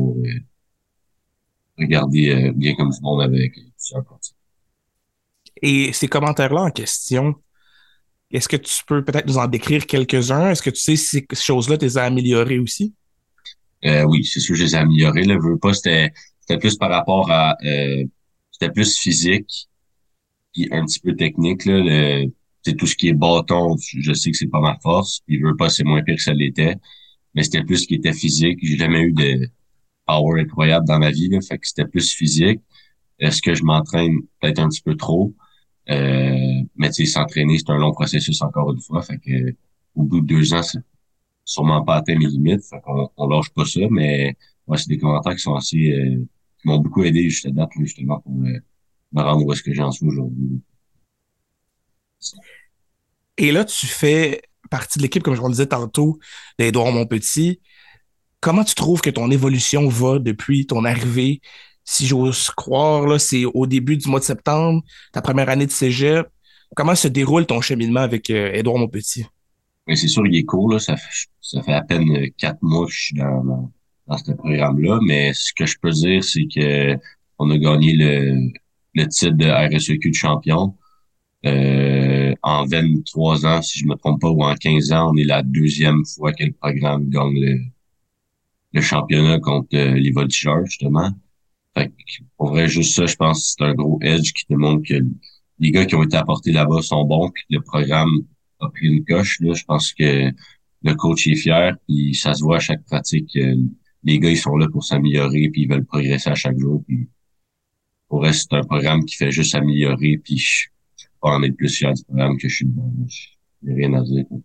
euh, 1.79 1.83
regardé 1.83 2.29
euh, 2.29 2.51
bien 2.53 2.75
comme 2.75 2.89
du 2.89 3.01
monde 3.01 3.21
avec 3.21 3.53
plusieurs 3.53 4.03
parties. 4.05 4.33
Et 5.61 5.93
ces 5.93 6.07
commentaires-là 6.07 6.61
en 6.61 6.71
question, 6.71 7.35
est-ce 8.31 8.47
que 8.47 8.57
tu 8.57 8.73
peux 8.87 9.03
peut-être 9.03 9.27
nous 9.27 9.37
en 9.37 9.47
décrire 9.47 9.85
quelques-uns? 9.85 10.49
Est-ce 10.49 10.61
que 10.61 10.69
tu 10.69 10.79
sais 10.81 10.95
si 10.95 11.25
ces 11.31 11.41
choses-là, 11.41 11.77
tu 11.77 11.85
les 11.85 11.97
as 11.97 12.03
améliorées 12.03 12.59
aussi? 12.59 12.93
Euh, 13.85 14.03
oui, 14.03 14.25
c'est 14.25 14.39
sûr 14.39 14.53
que 14.53 14.59
je 14.59 14.63
les 14.65 14.75
ai 14.75 14.79
améliorées. 14.79 15.23
Là, 15.23 15.37
veux 15.37 15.57
pas, 15.57 15.73
c'était, 15.73 16.11
c'était 16.39 16.57
plus 16.57 16.75
par 16.77 16.89
rapport 16.89 17.29
à 17.29 17.55
euh, 17.63 18.03
c'était 18.51 18.71
plus 18.71 18.97
physique 18.97 19.67
puis 20.53 20.67
un 20.71 20.85
petit 20.85 20.99
peu 20.99 21.15
technique. 21.15 21.65
Là, 21.65 22.25
c'est 22.63 22.75
tout 22.75 22.87
ce 22.87 22.95
qui 22.95 23.09
est 23.09 23.13
bâton, 23.13 23.75
je 23.77 24.13
sais 24.13 24.31
que 24.31 24.37
c'est 24.37 24.47
pas 24.47 24.61
ma 24.61 24.77
force. 24.81 25.21
Puis 25.25 25.41
veux 25.41 25.55
pas, 25.55 25.69
c'est 25.69 25.83
moins 25.83 26.01
pire 26.03 26.15
que 26.15 26.21
ça 26.21 26.33
l'était 26.33 26.75
mais 27.33 27.43
c'était 27.43 27.63
plus 27.63 27.79
ce 27.79 27.87
qui 27.87 27.95
était 27.95 28.13
physique. 28.13 28.59
J'ai 28.61 28.77
jamais 28.77 29.01
eu 29.01 29.11
de 29.11 29.49
power 30.05 30.41
incroyable 30.41 30.87
dans 30.87 30.99
ma 30.99 31.11
vie, 31.11 31.29
là, 31.29 31.39
fait 31.41 31.57
que 31.57 31.67
c'était 31.67 31.85
plus 31.85 32.11
physique. 32.11 32.61
Est-ce 33.19 33.41
que 33.41 33.53
je 33.53 33.63
m'entraîne 33.63 34.19
peut-être 34.41 34.59
un 34.59 34.69
petit 34.69 34.81
peu 34.81 34.95
trop? 34.95 35.33
Euh, 35.89 36.61
mais 36.75 36.89
tu 36.89 37.05
sais, 37.05 37.11
s'entraîner, 37.11 37.57
c'est 37.57 37.69
un 37.69 37.77
long 37.77 37.91
processus 37.91 38.41
encore 38.41 38.71
une 38.71 38.81
fois. 38.81 39.01
Fait 39.01 39.17
que 39.17 39.55
au 39.95 40.03
bout 40.03 40.21
de 40.21 40.25
deux 40.25 40.53
ans, 40.53 40.63
c'est 40.63 40.79
sûrement 41.45 41.83
pas 41.83 41.97
atteint 41.97 42.17
mes 42.17 42.27
limites. 42.27 42.63
Fait 42.63 42.81
qu'on 42.81 43.09
on 43.17 43.27
lâche 43.27 43.49
pas 43.49 43.65
ça, 43.65 43.81
mais 43.89 44.35
ouais, 44.67 44.77
c'est 44.77 44.89
des 44.89 44.97
commentaires 44.97 45.35
qui 45.35 45.41
sont 45.41 45.55
assez 45.55 45.91
euh, 45.91 46.25
qui 46.61 46.67
m'ont 46.67 46.79
beaucoup 46.79 47.03
aidé 47.03 47.29
juste 47.29 47.47
date, 47.47 47.69
justement, 47.79 48.19
pour 48.21 48.33
euh, 48.33 48.59
me 49.11 49.21
rendre 49.21 49.45
où 49.45 49.53
est-ce 49.53 49.63
que 49.63 49.73
j'en 49.73 49.91
suis 49.91 50.05
aujourd'hui. 50.05 50.61
Et 53.37 53.51
là, 53.51 53.65
tu 53.65 53.85
fais 53.87 54.41
partie 54.69 54.99
de 54.99 55.03
l'équipe, 55.03 55.23
comme 55.23 55.35
je 55.35 55.41
vous 55.41 55.47
le 55.47 55.53
disais 55.53 55.67
tantôt, 55.67 56.19
d'Edouard 56.57 56.91
Montpetit. 56.91 57.59
Comment 58.43 58.65
tu 58.65 58.75
trouves 58.75 58.99
que 58.99 59.09
ton 59.09 59.31
évolution 59.31 59.87
va 59.87 60.19
depuis 60.19 60.65
ton 60.65 60.83
arrivée? 60.83 61.39
Si 61.85 62.05
j'ose 62.05 62.49
croire, 62.49 63.07
là, 63.07 63.17
c'est 63.17 63.45
au 63.45 63.65
début 63.65 63.95
du 63.95 64.09
mois 64.09 64.19
de 64.19 64.25
septembre, 64.25 64.83
ta 65.13 65.21
première 65.21 65.47
année 65.47 65.65
de 65.65 65.71
cégep. 65.71 66.27
Comment 66.75 66.93
se 66.93 67.07
déroule 67.07 67.45
ton 67.45 67.61
cheminement 67.61 68.01
avec 68.01 68.29
euh, 68.29 68.51
Édouard 68.51 68.79
Montpetit? 68.79 69.25
Oui, 69.87 69.95
c'est 69.95 70.09
sûr, 70.09 70.27
il 70.27 70.35
est 70.35 70.43
court. 70.43 70.69
Là. 70.69 70.79
Ça, 70.79 70.97
fait, 70.97 71.71
à 71.71 71.83
peine 71.83 72.31
quatre 72.37 72.61
mois 72.61 72.85
que 72.85 72.91
je 72.91 73.01
suis 73.01 73.15
dans, 73.15 73.71
dans, 74.07 74.17
ce 74.17 74.33
programme-là. 74.33 74.99
Mais 75.07 75.31
ce 75.33 75.53
que 75.55 75.65
je 75.65 75.77
peux 75.81 75.91
dire, 75.91 76.21
c'est 76.21 76.47
que 76.53 76.97
on 77.39 77.49
a 77.49 77.57
gagné 77.57 77.93
le, 77.93 78.51
le 78.93 79.07
titre 79.07 79.37
de 79.37 79.45
RSEQ 79.45 80.09
de 80.09 80.15
champion. 80.15 80.75
Euh, 81.45 82.33
en 82.41 82.65
23 82.65 83.45
ans, 83.45 83.61
si 83.61 83.79
je 83.79 83.85
me 83.85 83.95
trompe 83.95 84.19
pas, 84.19 84.29
ou 84.29 84.43
en 84.43 84.55
15 84.55 84.91
ans, 84.91 85.11
on 85.13 85.15
est 85.15 85.23
la 85.23 85.43
deuxième 85.43 86.03
fois 86.05 86.33
que 86.33 86.43
le 86.43 86.51
programme 86.51 87.09
gagne 87.09 87.39
le, 87.39 87.59
championnat 88.81 89.39
contre 89.39 89.69
euh, 89.75 89.93
les 89.93 90.11
voltigeurs, 90.11 90.65
justement. 90.65 91.11
Fait 91.75 91.89
que, 91.89 92.23
pour 92.37 92.49
vrai, 92.49 92.67
juste 92.67 92.95
ça, 92.95 93.05
je 93.05 93.15
pense 93.15 93.39
que 93.39 93.45
c'est 93.57 93.69
un 93.69 93.73
gros 93.73 93.99
edge 94.01 94.33
qui 94.33 94.45
te 94.45 94.53
montre 94.53 94.87
que 94.87 95.03
les 95.59 95.71
gars 95.71 95.85
qui 95.85 95.95
ont 95.95 96.03
été 96.03 96.17
apportés 96.17 96.51
là-bas 96.51 96.81
sont 96.81 97.05
bons, 97.05 97.29
puis 97.31 97.43
le 97.49 97.61
programme 97.61 98.11
a 98.59 98.69
pris 98.69 98.87
une 98.87 99.05
coche. 99.05 99.39
Là. 99.41 99.53
Je 99.53 99.63
pense 99.63 99.93
que 99.93 100.31
le 100.83 100.95
coach 100.95 101.27
est 101.27 101.35
fier, 101.35 101.75
puis 101.87 102.13
ça 102.15 102.33
se 102.33 102.43
voit 102.43 102.57
à 102.57 102.59
chaque 102.59 102.83
pratique. 102.85 103.37
les 104.03 104.19
gars, 104.19 104.29
ils 104.29 104.37
sont 104.37 104.57
là 104.57 104.67
pour 104.69 104.83
s'améliorer, 104.83 105.49
puis 105.49 105.63
ils 105.63 105.69
veulent 105.69 105.85
progresser 105.85 106.29
à 106.29 106.35
chaque 106.35 106.59
jour. 106.59 106.83
Puis 106.87 107.09
pour 108.07 108.19
vrai, 108.19 108.33
c'est 108.33 108.53
un 108.53 108.63
programme 108.63 109.05
qui 109.05 109.15
fait 109.15 109.31
juste 109.31 109.51
s'améliorer, 109.51 110.19
puis 110.23 110.43
pas 111.21 111.29
en 111.29 111.43
être 111.43 111.55
plus 111.55 111.73
fier 111.75 111.93
du 111.93 112.03
programme 112.03 112.37
que 112.37 112.49
je 112.49 112.55
suis 112.57 112.65
dedans. 112.65 112.91
n'ai 113.61 113.73
rien 113.73 113.93
à 113.93 114.03
dire 114.03 114.25
contre, 114.27 114.43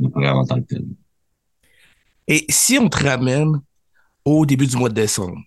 le 0.00 0.08
programme 0.08 0.38
en 0.38 0.46
tant 0.46 0.60
que 0.60 0.66
tel. 0.66 0.84
Et 2.28 2.44
si 2.48 2.78
on 2.78 2.88
te 2.88 3.02
ramène 3.02 3.60
au 4.24 4.46
début 4.46 4.66
du 4.66 4.76
mois 4.76 4.88
de 4.88 4.94
décembre, 4.94 5.40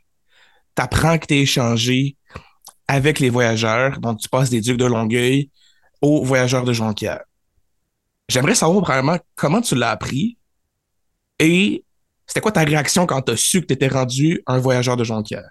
tu 0.76 0.82
apprends 0.82 1.18
que 1.18 1.28
tu 1.28 1.36
es 1.36 1.42
échangé 1.42 2.18
avec 2.88 3.20
les 3.20 3.30
voyageurs, 3.30 4.00
donc 4.00 4.20
tu 4.20 4.30
passes 4.30 4.50
des 4.50 4.62
Ducs 4.62 4.78
de 4.78 4.86
Longueuil 4.86 5.50
aux 6.02 6.24
voyageurs 6.24 6.64
de 6.64 6.74
Jonquière. 6.74 7.22
J'aimerais 8.28 8.56
savoir 8.56 8.84
vraiment 8.84 9.18
comment 9.36 9.62
tu 9.62 9.76
l'as 9.76 9.92
appris 9.92 10.38
et 11.40 11.84
c'était 12.28 12.42
quoi 12.42 12.52
ta 12.52 12.62
réaction 12.62 13.06
quand 13.06 13.22
tu 13.22 13.32
as 13.32 13.38
su 13.38 13.62
que 13.62 13.68
tu 13.68 13.74
étais 13.74 13.88
rendu 13.88 14.42
un 14.48 14.58
voyageur 14.60 14.98
de 14.98 15.04
Jonquière? 15.04 15.50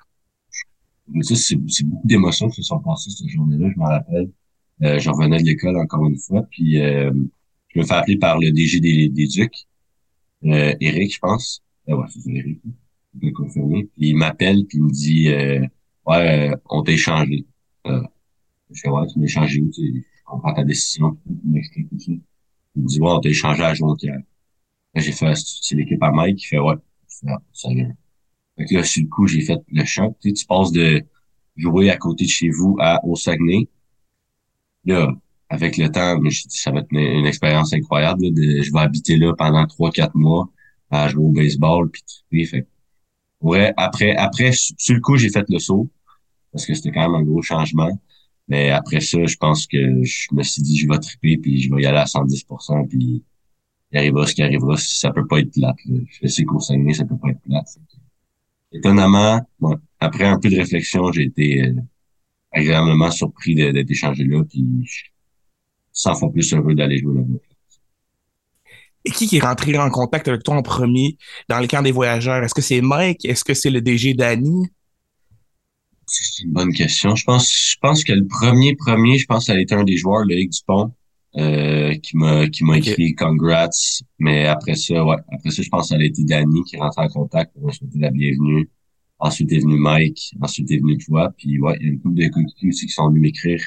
c'est 1.22 1.56
beaucoup 1.56 2.06
d'émotions 2.06 2.48
qui 2.48 2.56
se 2.56 2.62
sont 2.62 2.78
passées 2.80 3.10
cette 3.10 3.28
journée-là, 3.28 3.68
je 3.74 3.78
m'en 3.78 3.86
rappelle. 3.86 4.30
Euh, 4.82 4.98
je 4.98 5.10
revenais 5.10 5.38
de 5.38 5.44
l'école 5.44 5.76
encore 5.78 6.06
une 6.06 6.16
fois, 6.16 6.42
puis 6.50 6.80
euh, 6.80 7.12
je 7.68 7.78
me 7.78 7.84
fais 7.84 7.94
appeler 7.94 8.16
par 8.16 8.38
le 8.38 8.50
DG 8.50 8.80
des 8.80 9.26
Ducs, 9.26 9.66
euh, 10.44 10.74
Eric, 10.80 11.14
je 11.14 11.18
pense. 11.18 11.62
Euh, 11.88 11.96
ouais, 11.96 12.06
c'est 12.08 12.30
Eric, 12.30 12.60
je 13.22 13.30
confirmer. 13.30 13.84
Puis 13.84 14.08
il 14.08 14.16
m'appelle, 14.16 14.64
puis 14.66 14.78
il 14.78 14.84
me 14.84 14.90
dit 14.90 15.28
euh, 15.28 15.66
Ouais, 16.06 16.50
on 16.70 16.82
t'a 16.82 16.92
échangé. 16.92 17.46
je 17.84 18.00
fais 18.74 18.88
Ouais, 18.88 19.06
tu 19.06 19.18
m'as 19.18 19.24
échangé 19.24 19.60
où? 19.60 19.70
Tu 19.70 20.04
comprends 20.24 20.54
ta 20.54 20.64
décision, 20.64 21.16
tout 21.24 21.98
ça. 21.98 22.12
Il 22.76 22.82
me 22.82 22.86
dit 22.86 23.00
Ouais, 23.00 23.10
on 23.10 23.20
t'a 23.20 23.28
échangé 23.28 23.62
à 23.62 23.74
Jonquière. 23.74 24.20
J'ai 24.94 25.12
fait 25.12 25.34
c'est 25.34 25.74
l'équipe 25.74 26.02
à 26.02 26.10
Mike 26.10 26.38
qui 26.38 26.46
fait 26.46 26.58
Ouais, 26.58 26.76
je 27.08 27.28
ah, 27.28 27.42
ça. 27.52 27.68
Fait 28.56 28.66
que 28.66 28.74
là, 28.74 28.84
sur 28.84 29.02
le 29.02 29.08
coup, 29.08 29.26
j'ai 29.26 29.40
fait 29.40 29.58
le 29.68 29.84
choc. 29.84 30.16
Tu, 30.20 30.28
sais, 30.28 30.34
tu 30.34 30.46
passes 30.46 30.70
de 30.70 31.02
jouer 31.56 31.90
à 31.90 31.96
côté 31.96 32.24
de 32.24 32.30
chez 32.30 32.50
vous 32.50 32.76
à 32.80 33.04
au 33.04 33.16
Saguenay 33.16 33.68
là, 34.84 35.14
avec 35.54 35.76
le 35.76 35.88
temps, 35.90 36.18
ça 36.48 36.70
va 36.70 36.80
être 36.80 36.88
une, 36.90 37.26
expérience 37.26 37.72
incroyable. 37.72 38.32
de, 38.32 38.62
je 38.62 38.72
vais 38.72 38.80
habiter 38.80 39.16
là 39.16 39.32
pendant 39.36 39.66
trois, 39.66 39.90
quatre 39.90 40.14
mois 40.14 40.48
à 40.90 41.08
jouer 41.08 41.24
au 41.24 41.30
baseball. 41.30 41.90
Puis, 42.30 42.46
fait, 42.46 42.66
ouais, 43.40 43.72
après, 43.76 44.16
après, 44.16 44.50
sur 44.52 44.94
le 44.94 45.00
coup, 45.00 45.16
j'ai 45.16 45.30
fait 45.30 45.44
le 45.48 45.58
saut 45.58 45.88
parce 46.52 46.66
que 46.66 46.74
c'était 46.74 46.92
quand 46.92 47.02
même 47.02 47.20
un 47.20 47.24
gros 47.24 47.42
changement. 47.42 47.90
Mais 48.48 48.70
après 48.70 49.00
ça, 49.00 49.24
je 49.24 49.36
pense 49.36 49.66
que 49.66 50.02
je 50.02 50.26
me 50.32 50.42
suis 50.42 50.62
dit, 50.62 50.76
je 50.76 50.88
vais 50.88 50.98
triper, 50.98 51.38
puis 51.38 51.62
je 51.62 51.74
vais 51.74 51.82
y 51.82 51.86
aller 51.86 51.98
à 51.98 52.04
110%, 52.04 52.88
puis 52.88 53.24
il 53.90 53.98
arrivera 53.98 54.26
ce 54.26 54.34
qui 54.34 54.42
arrivera. 54.42 54.76
Ça 54.76 55.10
peut 55.12 55.26
pas 55.26 55.38
être 55.38 55.52
plate. 55.52 55.76
Là. 55.86 55.98
Je 56.20 56.28
sais 56.28 56.44
qu'au 56.44 56.60
Saguenay, 56.60 56.92
ça 56.92 57.04
peut 57.04 57.16
pas 57.16 57.30
être 57.30 57.40
plate. 57.40 57.78
Étonnamment, 58.72 59.40
bon, 59.60 59.78
après 60.00 60.24
un 60.24 60.38
peu 60.38 60.50
de 60.50 60.56
réflexion, 60.56 61.10
j'ai 61.12 61.24
été 61.24 61.62
euh, 61.62 61.74
agréablement 62.52 63.10
surpris 63.10 63.54
d'être 63.54 63.90
échangé 63.90 64.24
là, 64.24 64.44
puis 64.44 64.64
100 65.94 66.14
fois 66.16 66.30
plus 66.30 66.52
heureux 66.52 66.74
d'aller 66.74 66.98
jouer 66.98 67.14
là-bas. 67.14 67.38
Et 69.06 69.10
qui, 69.10 69.36
est 69.36 69.40
rentré 69.40 69.76
en 69.78 69.90
contact 69.90 70.28
avec 70.28 70.42
toi 70.42 70.56
en 70.56 70.62
premier 70.62 71.18
dans 71.48 71.60
le 71.60 71.66
camp 71.66 71.82
des 71.82 71.92
voyageurs? 71.92 72.42
Est-ce 72.42 72.54
que 72.54 72.62
c'est 72.62 72.80
Mike? 72.80 73.24
Est-ce 73.24 73.44
que 73.44 73.54
c'est 73.54 73.70
le 73.70 73.80
DG 73.80 74.14
Danny? 74.14 74.66
C'est 76.06 76.44
une 76.44 76.52
bonne 76.52 76.72
question. 76.72 77.14
Je 77.14 77.24
pense, 77.24 77.50
je 77.50 77.76
pense 77.80 78.02
que 78.02 78.12
le 78.12 78.26
premier 78.26 78.74
premier, 78.76 79.18
je 79.18 79.26
pense 79.26 79.46
que 79.46 79.52
ça 79.52 79.58
a 79.58 79.60
été 79.60 79.74
un 79.74 79.84
des 79.84 79.96
joueurs, 79.96 80.24
le 80.24 80.36
Dupont, 80.36 80.92
euh, 81.36 81.94
qui 81.96 82.16
m'a 82.16 82.48
qui 82.48 82.64
m'a 82.64 82.78
écrit 82.78 83.14
congrats. 83.14 83.68
Mais 84.18 84.46
après 84.46 84.74
ça, 84.74 85.04
ouais, 85.04 85.16
après 85.30 85.50
ça, 85.50 85.62
je 85.62 85.68
pense 85.68 85.82
que 85.82 85.96
ça 85.96 86.00
a 86.00 86.04
été 86.04 86.24
Danny 86.24 86.62
qui 86.64 86.76
est 86.76 86.78
rentré 86.78 87.02
en 87.02 87.08
contact 87.08 87.52
pour 87.54 87.66
me 87.66 87.72
souhaiter 87.72 87.98
la 87.98 88.10
bienvenue. 88.10 88.70
Ensuite 89.18 89.52
est 89.52 89.60
venu 89.60 89.76
Mike, 89.76 90.34
ensuite 90.40 90.70
est 90.70 90.78
venu 90.78 90.98
toi. 90.98 91.30
Puis 91.36 91.58
ouais, 91.60 91.76
il 91.80 91.86
y 91.86 91.88
a 91.90 91.92
une 91.92 92.00
couple 92.00 92.14
de 92.14 92.28
coéquipiers 92.28 92.68
aussi 92.68 92.86
qui 92.86 92.92
sont 92.92 93.08
venus 93.08 93.22
m'écrire 93.22 93.60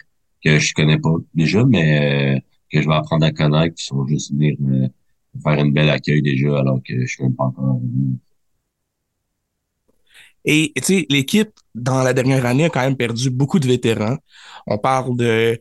que 0.44 0.60
je 0.60 0.74
connais 0.74 1.00
pas 1.00 1.15
déjà, 1.34 1.63
mais 1.65 2.36
euh, 2.36 2.39
que 2.72 2.82
je 2.82 2.88
vais 2.88 2.96
apprendre 2.96 3.25
à 3.25 3.32
connaître, 3.32 3.75
qui 3.75 3.86
sont 3.86 4.06
juste 4.08 4.32
venir 4.32 4.56
faire 5.44 5.60
une 5.60 5.74
belle 5.74 5.89
accueil 5.89 6.22
déjà 6.22 6.60
alors 6.60 6.79
que 6.86 7.01
je 7.01 7.06
suis 7.06 7.24
même 7.24 7.36
pas 7.36 7.46
encore. 7.46 7.79
Et 10.46 10.72
tu 10.77 10.84
sais, 10.84 11.06
l'équipe, 11.10 11.51
dans 11.75 12.03
la 12.03 12.13
dernière 12.13 12.46
année, 12.46 12.65
a 12.65 12.70
quand 12.70 12.82
même 12.82 12.96
perdu 12.96 13.29
beaucoup 13.29 13.60
de 13.60 13.67
vétérans. 13.67 14.17
On 14.65 14.77
parle 14.77 15.17
de 15.17 15.60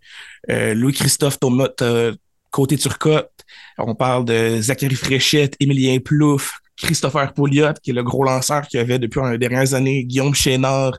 euh, 0.48 0.74
Louis-Christophe 0.74 1.40
Thomas, 1.40 1.68
euh, 1.80 2.14
côté 2.50 2.76
Turcotte. 2.76 3.32
On 3.78 3.96
parle 3.96 4.24
de 4.24 4.60
Zachary 4.60 4.94
Fréchette, 4.94 5.56
Émilien 5.58 5.98
Plouf, 5.98 6.60
Christopher 6.76 7.34
Pouliot, 7.34 7.72
qui 7.82 7.90
est 7.90 7.94
le 7.94 8.04
gros 8.04 8.22
lanceur 8.22 8.66
qu'il 8.68 8.78
y 8.78 8.80
avait 8.80 9.00
depuis 9.00 9.20
les 9.28 9.38
dernières 9.38 9.74
années, 9.74 10.04
Guillaume 10.04 10.34
Chénard. 10.34 10.96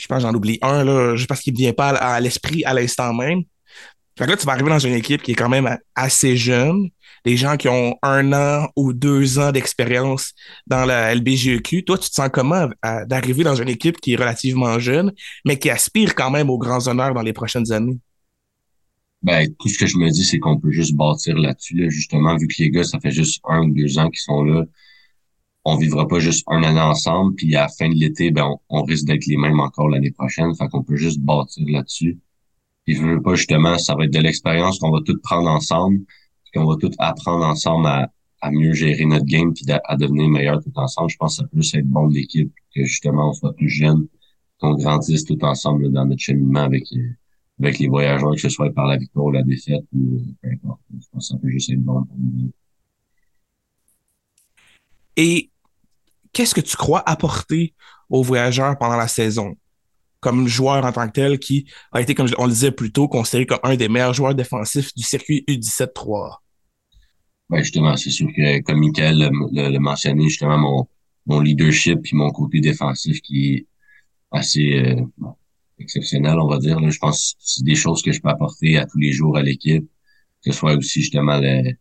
Je 0.00 0.06
pense 0.06 0.18
que 0.18 0.22
j'en 0.22 0.34
oublie 0.34 0.58
un, 0.62 0.82
là, 0.82 1.14
juste 1.14 1.28
parce 1.28 1.42
qu'il 1.42 1.52
ne 1.52 1.58
vient 1.58 1.72
pas 1.74 1.90
à 1.90 2.18
l'esprit 2.20 2.64
à 2.64 2.72
l'instant 2.72 3.12
même. 3.12 3.42
Fait 4.18 4.24
que 4.24 4.30
là, 4.30 4.36
tu 4.36 4.46
vas 4.46 4.52
arriver 4.52 4.70
dans 4.70 4.78
une 4.78 4.94
équipe 4.94 5.22
qui 5.22 5.32
est 5.32 5.34
quand 5.34 5.48
même 5.48 5.76
assez 5.94 6.36
jeune, 6.36 6.88
des 7.24 7.36
gens 7.36 7.56
qui 7.58 7.68
ont 7.68 7.96
un 8.02 8.32
an 8.32 8.68
ou 8.76 8.94
deux 8.94 9.38
ans 9.38 9.52
d'expérience 9.52 10.32
dans 10.66 10.86
la 10.86 11.14
LBGEQ. 11.14 11.84
Toi, 11.84 11.98
tu 11.98 12.08
te 12.08 12.14
sens 12.14 12.30
comment 12.32 12.68
d'arriver 13.06 13.44
dans 13.44 13.54
une 13.54 13.68
équipe 13.68 14.00
qui 14.00 14.14
est 14.14 14.16
relativement 14.16 14.78
jeune, 14.78 15.12
mais 15.44 15.58
qui 15.58 15.68
aspire 15.68 16.14
quand 16.14 16.30
même 16.30 16.48
aux 16.48 16.58
grands 16.58 16.88
honneurs 16.88 17.12
dans 17.12 17.22
les 17.22 17.34
prochaines 17.34 17.70
années? 17.72 17.98
Ben, 19.22 19.46
tout 19.58 19.68
ce 19.68 19.78
que 19.78 19.86
je 19.86 19.98
me 19.98 20.08
dis, 20.08 20.24
c'est 20.24 20.38
qu'on 20.38 20.58
peut 20.58 20.70
juste 20.70 20.94
bâtir 20.94 21.36
là-dessus, 21.36 21.90
justement, 21.90 22.38
vu 22.38 22.46
que 22.48 22.54
les 22.58 22.70
gars, 22.70 22.84
ça 22.84 22.98
fait 23.00 23.10
juste 23.10 23.40
un 23.44 23.64
ou 23.64 23.70
deux 23.74 23.98
ans 23.98 24.08
qu'ils 24.08 24.20
sont 24.20 24.44
là. 24.44 24.64
On 25.64 25.76
vivra 25.76 26.08
pas 26.08 26.18
juste 26.20 26.44
un 26.48 26.62
an 26.64 26.90
ensemble, 26.90 27.34
puis 27.34 27.54
à 27.54 27.62
la 27.62 27.68
fin 27.68 27.88
de 27.88 27.94
l'été, 27.94 28.30
ben, 28.30 28.56
on, 28.68 28.82
risque 28.82 29.06
d'être 29.06 29.26
les 29.26 29.36
mêmes 29.36 29.60
encore 29.60 29.88
l'année 29.88 30.10
prochaine. 30.10 30.54
Fait 30.54 30.68
qu'on 30.68 30.82
peut 30.82 30.96
juste 30.96 31.20
bâtir 31.20 31.66
là-dessus. 31.68 32.18
Puis 32.84 32.96
je 32.96 33.02
veux 33.02 33.22
pas, 33.22 33.34
justement, 33.34 33.76
ça 33.78 33.94
va 33.94 34.04
être 34.04 34.12
de 34.12 34.20
l'expérience 34.20 34.78
qu'on 34.78 34.90
va 34.90 35.00
tout 35.04 35.18
prendre 35.22 35.50
ensemble 35.50 36.00
qu'on 36.54 36.66
va 36.66 36.76
tout 36.76 36.90
apprendre 36.98 37.44
ensemble 37.44 37.86
à, 37.86 38.50
mieux 38.50 38.72
gérer 38.72 39.04
notre 39.04 39.26
game 39.26 39.52
puis 39.52 39.64
à, 39.70 39.96
devenir 39.96 40.28
meilleur 40.28 40.62
tout 40.62 40.72
ensemble. 40.74 41.10
Je 41.10 41.16
pense 41.16 41.36
que 41.36 41.42
ça 41.42 41.48
peut 41.48 41.78
être 41.78 41.86
bon 41.86 42.08
de 42.08 42.14
l'équipe 42.14 42.52
que 42.74 42.84
justement 42.84 43.30
on 43.30 43.32
soit 43.32 43.54
plus 43.54 43.68
jeune, 43.68 44.06
qu'on 44.58 44.74
grandisse 44.74 45.24
tout 45.24 45.42
ensemble 45.44 45.90
dans 45.92 46.06
notre 46.06 46.20
cheminement 46.20 46.60
avec 46.60 46.84
avec 47.58 47.78
les 47.78 47.88
voyageurs, 47.88 48.32
que 48.32 48.40
ce 48.40 48.48
soit 48.48 48.72
par 48.72 48.86
la 48.86 48.96
victoire 48.96 49.26
ou 49.26 49.30
la 49.32 49.42
défaite 49.42 49.84
ou 49.92 50.22
peu 50.40 50.48
importe. 50.48 50.80
Je 50.90 51.06
pense 51.12 51.28
que 51.28 51.34
ça 51.34 51.36
peut 51.36 51.50
juste 51.50 51.70
être 51.70 51.82
bon 51.82 52.04
pour 52.04 52.16
nous. 52.16 52.50
Et 55.16 55.49
qu'est-ce 56.32 56.54
que 56.54 56.60
tu 56.60 56.76
crois 56.76 57.02
apporter 57.08 57.74
aux 58.08 58.22
voyageurs 58.22 58.76
pendant 58.78 58.96
la 58.96 59.08
saison? 59.08 59.56
comme 60.20 60.46
joueur 60.46 60.84
en 60.84 60.92
tant 60.92 61.06
que 61.08 61.12
tel 61.12 61.38
qui 61.38 61.66
a 61.92 62.00
été, 62.00 62.14
comme 62.14 62.28
on 62.38 62.44
le 62.44 62.52
disait 62.52 62.70
plus 62.70 62.92
tôt, 62.92 63.08
considéré 63.08 63.46
comme 63.46 63.60
un 63.62 63.74
des 63.74 63.88
meilleurs 63.88 64.14
joueurs 64.14 64.34
défensifs 64.34 64.94
du 64.94 65.02
circuit 65.02 65.44
U17-3. 65.48 66.36
Ben 67.48 67.58
justement, 67.62 67.96
c'est 67.96 68.10
sûr 68.10 68.28
que 68.36 68.60
comme 68.60 68.78
Michael 68.78 69.30
l'a 69.52 69.80
mentionné, 69.80 70.28
justement, 70.28 70.86
mon, 71.26 71.40
leadership 71.40 71.98
et 72.04 72.16
mon 72.16 72.30
côté 72.30 72.60
défensif 72.60 73.20
qui 73.22 73.54
est 73.54 73.66
assez 74.30 74.74
euh, 74.74 75.02
exceptionnel, 75.78 76.38
on 76.38 76.48
va 76.48 76.58
dire. 76.58 76.78
Je 76.90 76.98
pense 76.98 77.34
que 77.34 77.42
c'est 77.44 77.64
des 77.64 77.74
choses 77.74 78.02
que 78.02 78.12
je 78.12 78.20
peux 78.20 78.28
apporter 78.28 78.76
à 78.76 78.86
tous 78.86 78.98
les 78.98 79.12
jours 79.12 79.36
à 79.36 79.42
l'équipe, 79.42 79.84
que 80.44 80.52
ce 80.52 80.58
soit 80.58 80.74
aussi 80.76 81.00
justement 81.00 81.38
le, 81.38 81.72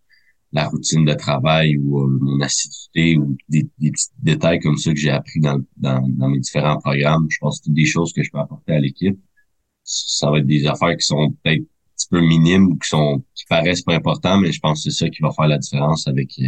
la 0.52 0.68
routine 0.68 1.06
de 1.06 1.14
travail 1.14 1.78
ou 1.78 2.02
euh, 2.02 2.20
mon 2.22 2.42
assiduité 2.42 3.18
ou 3.18 3.38
des, 3.50 3.70
petits 3.80 4.08
détails 4.20 4.60
comme 4.60 4.78
ça 4.78 4.92
que 4.92 5.00
j'ai 5.00 5.12
appris 5.12 5.40
dans, 5.40 5.60
dans, 5.78 6.02
dans, 6.08 6.30
mes 6.30 6.40
différents 6.40 6.78
programmes. 6.80 7.28
Je 7.30 7.38
pense 7.40 7.60
que 7.60 7.66
c'est 7.66 7.74
des 7.74 7.86
choses 7.86 8.14
que 8.14 8.24
je 8.24 8.32
peux 8.32 8.40
apporter 8.40 8.74
à 8.74 8.80
l'équipe. 8.80 9.20
Ça 9.84 10.32
va 10.32 10.40
être 10.40 10.48
des 10.48 10.66
affaires 10.66 10.96
qui 10.98 11.06
sont 11.06 11.32
peut-être 11.44 11.62
un 11.62 11.94
petit 11.96 12.08
peu 12.10 12.22
minimes 12.22 12.68
ou 12.68 12.78
qui 12.78 12.90
sont 12.90 13.24
qui 13.36 13.46
paraissent 13.46 13.84
pas 13.84 13.94
importantes, 13.94 14.42
mais 14.42 14.52
je 14.52 14.60
pense 14.60 14.84
que 14.84 14.90
c'est 14.90 15.06
ça 15.06 15.10
qui 15.10 15.22
va 15.22 15.32
faire 15.32 15.48
la 15.48 15.58
différence 15.60 16.08
avec 16.08 16.32
euh, 16.40 16.48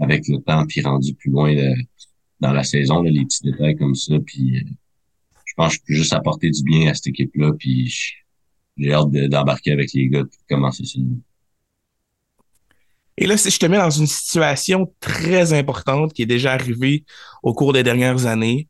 avec 0.00 0.28
le 0.28 0.38
temps 0.38 0.66
puis 0.66 0.82
rendu 0.82 1.14
plus 1.14 1.30
loin 1.30 1.54
dans 2.40 2.52
la 2.52 2.64
saison, 2.64 3.02
là, 3.02 3.10
les 3.10 3.24
petits 3.24 3.44
détails 3.44 3.76
comme 3.76 3.94
ça. 3.94 4.18
Puis 4.26 4.56
euh, 4.56 4.62
je 5.46 5.54
pense 5.56 5.76
que 5.76 5.82
je 5.82 5.86
peux 5.86 5.94
juste 5.94 6.12
apporter 6.12 6.50
du 6.50 6.62
bien 6.62 6.90
à 6.90 6.94
cette 6.94 7.08
équipe-là. 7.08 7.52
Puis 7.58 7.92
j'ai 8.76 8.92
hâte 8.92 9.10
d'embarquer 9.10 9.72
avec 9.72 9.92
les 9.92 10.08
gars 10.08 10.24
pour 10.24 10.46
commencer 10.48 10.84
ça. 10.84 10.98
Et 13.20 13.26
là, 13.26 13.36
si 13.36 13.50
je 13.50 13.58
te 13.58 13.66
mets 13.66 13.76
dans 13.76 13.90
une 13.90 14.06
situation 14.06 14.92
très 14.98 15.52
importante 15.52 16.14
qui 16.14 16.22
est 16.22 16.26
déjà 16.26 16.52
arrivée 16.52 17.04
au 17.42 17.52
cours 17.52 17.74
des 17.74 17.82
dernières 17.82 18.24
années, 18.24 18.68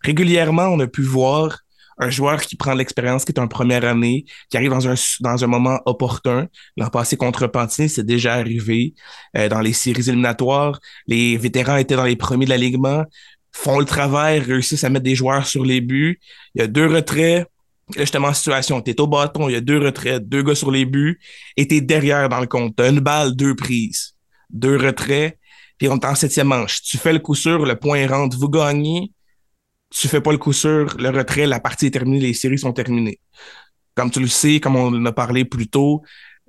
régulièrement, 0.00 0.68
on 0.68 0.80
a 0.80 0.86
pu 0.86 1.02
voir 1.02 1.58
un 1.98 2.08
joueur 2.08 2.40
qui 2.40 2.56
prend 2.56 2.72
l'expérience, 2.72 3.24
qui 3.26 3.32
est 3.32 3.38
en 3.38 3.46
première 3.46 3.84
année, 3.84 4.24
qui 4.48 4.56
arrive 4.56 4.70
dans 4.70 4.88
un, 4.88 4.94
dans 5.20 5.44
un 5.44 5.46
moment 5.46 5.80
opportun. 5.84 6.48
L'an 6.78 6.88
passé 6.88 7.18
contre 7.18 7.46
Pantini, 7.46 7.90
c'est 7.90 8.06
déjà 8.06 8.34
arrivé. 8.34 8.94
Euh, 9.36 9.48
dans 9.50 9.60
les 9.60 9.74
séries 9.74 10.08
éliminatoires, 10.08 10.80
les 11.06 11.36
vétérans 11.36 11.76
étaient 11.76 11.94
dans 11.94 12.04
les 12.04 12.16
premiers 12.16 12.46
de 12.46 12.50
l'alignement, 12.50 13.04
font 13.52 13.78
le 13.78 13.84
travail, 13.84 14.40
réussissent 14.40 14.82
à 14.82 14.88
mettre 14.88 15.04
des 15.04 15.14
joueurs 15.14 15.46
sur 15.46 15.62
les 15.62 15.82
buts. 15.82 16.18
Il 16.54 16.62
y 16.62 16.64
a 16.64 16.66
deux 16.66 16.86
retraits, 16.86 17.46
justement, 17.96 18.28
en 18.28 18.34
situation, 18.34 18.80
t'es 18.80 19.00
au 19.00 19.06
bâton, 19.06 19.48
il 19.48 19.52
y 19.52 19.56
a 19.56 19.60
deux 19.60 19.78
retraits, 19.78 20.26
deux 20.26 20.42
gars 20.42 20.54
sur 20.54 20.70
les 20.70 20.84
buts, 20.84 21.20
et 21.56 21.66
t'es 21.68 21.80
derrière 21.80 22.28
dans 22.28 22.40
le 22.40 22.46
compte. 22.46 22.76
T'as 22.76 22.90
une 22.90 23.00
balle, 23.00 23.36
deux 23.36 23.54
prises, 23.54 24.14
deux 24.50 24.76
retraits, 24.76 25.38
puis 25.78 25.88
on 25.88 25.96
est 25.96 26.06
en 26.06 26.14
septième 26.14 26.48
manche. 26.48 26.82
Tu 26.82 26.98
fais 26.98 27.12
le 27.12 27.18
coup 27.18 27.34
sûr, 27.34 27.64
le 27.64 27.76
point 27.76 28.06
rentre, 28.06 28.38
vous 28.38 28.48
gagnez. 28.48 29.12
Tu 29.90 30.08
fais 30.08 30.20
pas 30.20 30.32
le 30.32 30.38
coup 30.38 30.52
sûr, 30.52 30.96
le 30.98 31.10
retrait, 31.10 31.46
la 31.46 31.60
partie 31.60 31.86
est 31.86 31.90
terminée, 31.90 32.20
les 32.20 32.34
séries 32.34 32.58
sont 32.58 32.72
terminées. 32.72 33.20
Comme 33.94 34.10
tu 34.10 34.18
le 34.18 34.26
sais, 34.26 34.58
comme 34.58 34.76
on 34.76 34.88
en 34.88 35.06
a 35.06 35.12
parlé 35.12 35.44
plus 35.44 35.68
tôt, 35.68 36.02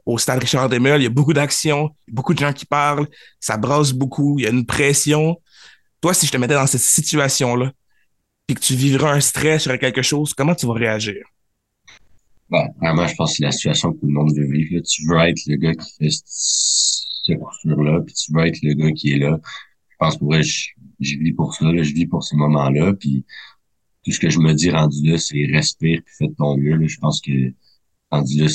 au 0.06 0.18
stade 0.18 0.40
Richard 0.40 0.70
Demel, 0.70 1.02
il 1.02 1.04
y 1.04 1.08
a 1.08 1.12
beaucoup 1.12 1.34
d'actions, 1.34 1.96
beaucoup 2.08 2.34
de 2.34 2.40
gens 2.40 2.54
qui 2.54 2.66
parlent, 2.66 3.08
ça 3.40 3.58
brasse 3.58 3.92
beaucoup, 3.92 4.40
il 4.40 4.44
y 4.44 4.48
a 4.48 4.52
une 4.52 4.66
pression. 4.66 5.40
Toi, 6.02 6.14
si 6.14 6.26
je 6.26 6.32
te 6.32 6.38
mettais 6.38 6.54
dans 6.54 6.68
cette 6.68 6.82
situation-là, 6.82 7.72
puis 8.48 8.56
que 8.56 8.62
tu 8.62 8.76
vivras 8.76 9.14
un 9.14 9.20
stress 9.20 9.64
sur 9.64 9.78
quelque 9.80 10.02
chose, 10.02 10.34
comment 10.34 10.56
tu 10.56 10.66
vas 10.68 10.74
réagir? 10.74 11.26
Ben, 12.50 12.68
vraiment, 12.80 13.08
je 13.08 13.16
pense 13.16 13.32
que 13.32 13.38
c'est 13.38 13.44
la 13.44 13.52
situation 13.52 13.94
que 13.94 14.00
tout 14.00 14.06
le 14.06 14.14
monde 14.14 14.36
veut 14.36 14.46
vivre. 14.46 14.82
Tu 14.82 15.08
veux 15.08 15.18
être 15.20 15.42
le 15.48 15.56
gars 15.56 15.74
qui 15.74 15.92
fait 15.98 16.10
cette 16.12 17.40
couture-là, 17.40 18.02
puis 18.02 18.14
tu 18.14 18.32
veux 18.34 18.46
être 18.46 18.60
le 18.62 18.74
gars 18.74 18.92
qui 18.92 19.14
est 19.14 19.18
là. 19.18 19.40
Je 19.90 19.96
pense 19.98 20.18
pour 20.18 20.28
vrai, 20.28 20.44
je, 20.44 20.70
vis 21.00 21.34
pour 21.34 21.56
ça, 21.56 21.66
je 21.76 21.94
vis 21.94 22.06
pour 22.06 22.24
ces 22.24 22.36
moments-là, 22.36 22.94
puis 22.94 23.26
tout 24.04 24.12
ce 24.12 24.20
que 24.20 24.30
je 24.30 24.40
me 24.40 24.54
dis 24.54 24.70
rendu 24.70 25.10
là, 25.10 25.18
c'est 25.18 25.46
respire 25.52 26.02
puis 26.06 26.16
fais 26.18 26.34
ton 26.38 26.58
mieux. 26.58 26.88
Je 26.88 27.00
pense 27.00 27.20
que 27.22 27.32
rendu 28.12 28.38
là, 28.40 28.48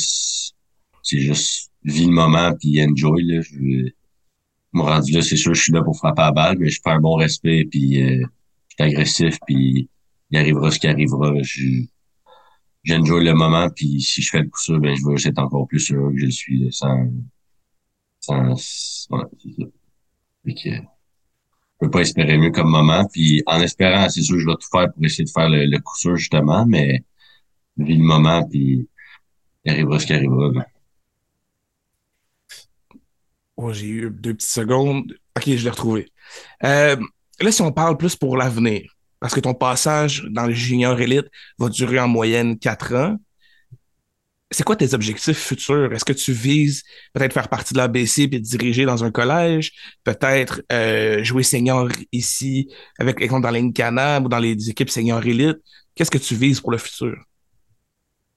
c'est 1.02 1.18
juste 1.18 1.72
vis 1.82 2.06
le 2.06 2.12
moment 2.12 2.52
puis 2.60 2.80
enjoy. 2.84 3.22
Là. 3.24 3.40
Je, 3.40 3.90
moi, 4.72 4.94
rendu 4.94 5.12
là, 5.12 5.22
c'est 5.22 5.36
sûr, 5.36 5.52
je 5.54 5.62
suis 5.62 5.72
là 5.72 5.82
pour 5.82 5.96
frapper 5.96 6.22
à 6.22 6.30
balle, 6.30 6.58
mais 6.58 6.68
je 6.70 6.80
fais 6.82 6.90
un 6.90 7.00
bon 7.00 7.16
respect 7.16 7.64
puis 7.64 8.02
euh, 8.02 8.24
agressif, 8.82 9.38
puis 9.46 9.88
il 10.30 10.38
arrivera 10.38 10.70
ce 10.70 10.78
qui 10.78 10.86
arrivera. 10.86 11.32
J'enjoy 12.82 13.24
le 13.24 13.34
moment, 13.34 13.68
puis 13.70 14.00
si 14.00 14.22
je 14.22 14.30
fais 14.30 14.40
le 14.40 14.48
coup 14.48 14.60
sûr, 14.60 14.78
ben, 14.80 14.94
je 14.94 15.06
vais 15.06 15.30
être 15.30 15.38
encore 15.38 15.66
plus 15.66 15.80
sûr 15.80 16.10
que 16.12 16.18
je 16.18 16.26
le 16.26 16.30
suis 16.30 16.72
sans... 16.72 17.08
sans 18.20 18.54
voilà, 19.10 19.28
c'est 19.38 19.50
ça. 19.52 20.82
peux 21.78 21.90
pas 21.90 22.00
espérer 22.00 22.38
mieux 22.38 22.50
comme 22.50 22.70
moment, 22.70 23.06
puis 23.12 23.42
en 23.46 23.60
espérant, 23.60 24.08
c'est 24.08 24.22
sûr, 24.22 24.38
je 24.38 24.46
vais 24.46 24.54
tout 24.54 24.68
faire 24.70 24.92
pour 24.92 25.04
essayer 25.04 25.24
de 25.24 25.30
faire 25.30 25.48
le, 25.48 25.78
coup 25.78 25.96
sûr, 25.98 26.16
justement, 26.16 26.64
mais 26.66 27.04
vis 27.76 27.96
le 27.96 28.04
moment, 28.04 28.46
puis 28.48 28.88
il 29.64 29.70
arrivera 29.70 29.98
ce 29.98 30.06
qui 30.06 30.12
arrivera. 30.14 30.50
Ben. 30.50 30.64
J'ai 33.72 33.86
eu 33.86 34.10
deux 34.10 34.34
petites 34.34 34.50
secondes. 34.50 35.14
OK, 35.36 35.44
je 35.44 35.64
l'ai 35.64 35.70
retrouvé. 35.70 36.10
Euh, 36.64 36.96
Là, 37.40 37.52
si 37.52 37.62
on 37.62 37.72
parle 37.72 37.96
plus 37.96 38.16
pour 38.16 38.36
l'avenir, 38.36 38.82
parce 39.18 39.34
que 39.34 39.40
ton 39.40 39.54
passage 39.54 40.26
dans 40.30 40.46
le 40.46 40.52
junior 40.52 41.00
élite 41.00 41.26
va 41.58 41.68
durer 41.68 41.98
en 41.98 42.08
moyenne 42.08 42.58
quatre 42.58 42.94
ans, 42.94 43.16
c'est 44.52 44.64
quoi 44.64 44.74
tes 44.74 44.94
objectifs 44.94 45.38
futurs? 45.38 45.92
Est-ce 45.92 46.04
que 46.04 46.12
tu 46.12 46.32
vises 46.32 46.82
peut-être 47.12 47.32
faire 47.32 47.48
partie 47.48 47.72
de 47.72 47.78
l'ABC 47.78 48.22
et 48.32 48.40
diriger 48.40 48.84
dans 48.84 49.04
un 49.04 49.12
collège? 49.12 49.70
Peut-être 50.02 50.62
euh, 50.72 51.22
jouer 51.22 51.44
senior 51.44 51.88
ici 52.10 52.68
avec 52.98 53.20
exemple 53.20 53.42
dans 53.42 53.50
l'Incana 53.50 54.20
ou 54.20 54.28
dans 54.28 54.40
les 54.40 54.68
équipes 54.68 54.90
senior 54.90 55.24
élite? 55.24 55.58
Qu'est-ce 55.94 56.10
que 56.10 56.18
tu 56.18 56.34
vises 56.34 56.60
pour 56.60 56.72
le 56.72 56.78
futur? 56.78 57.16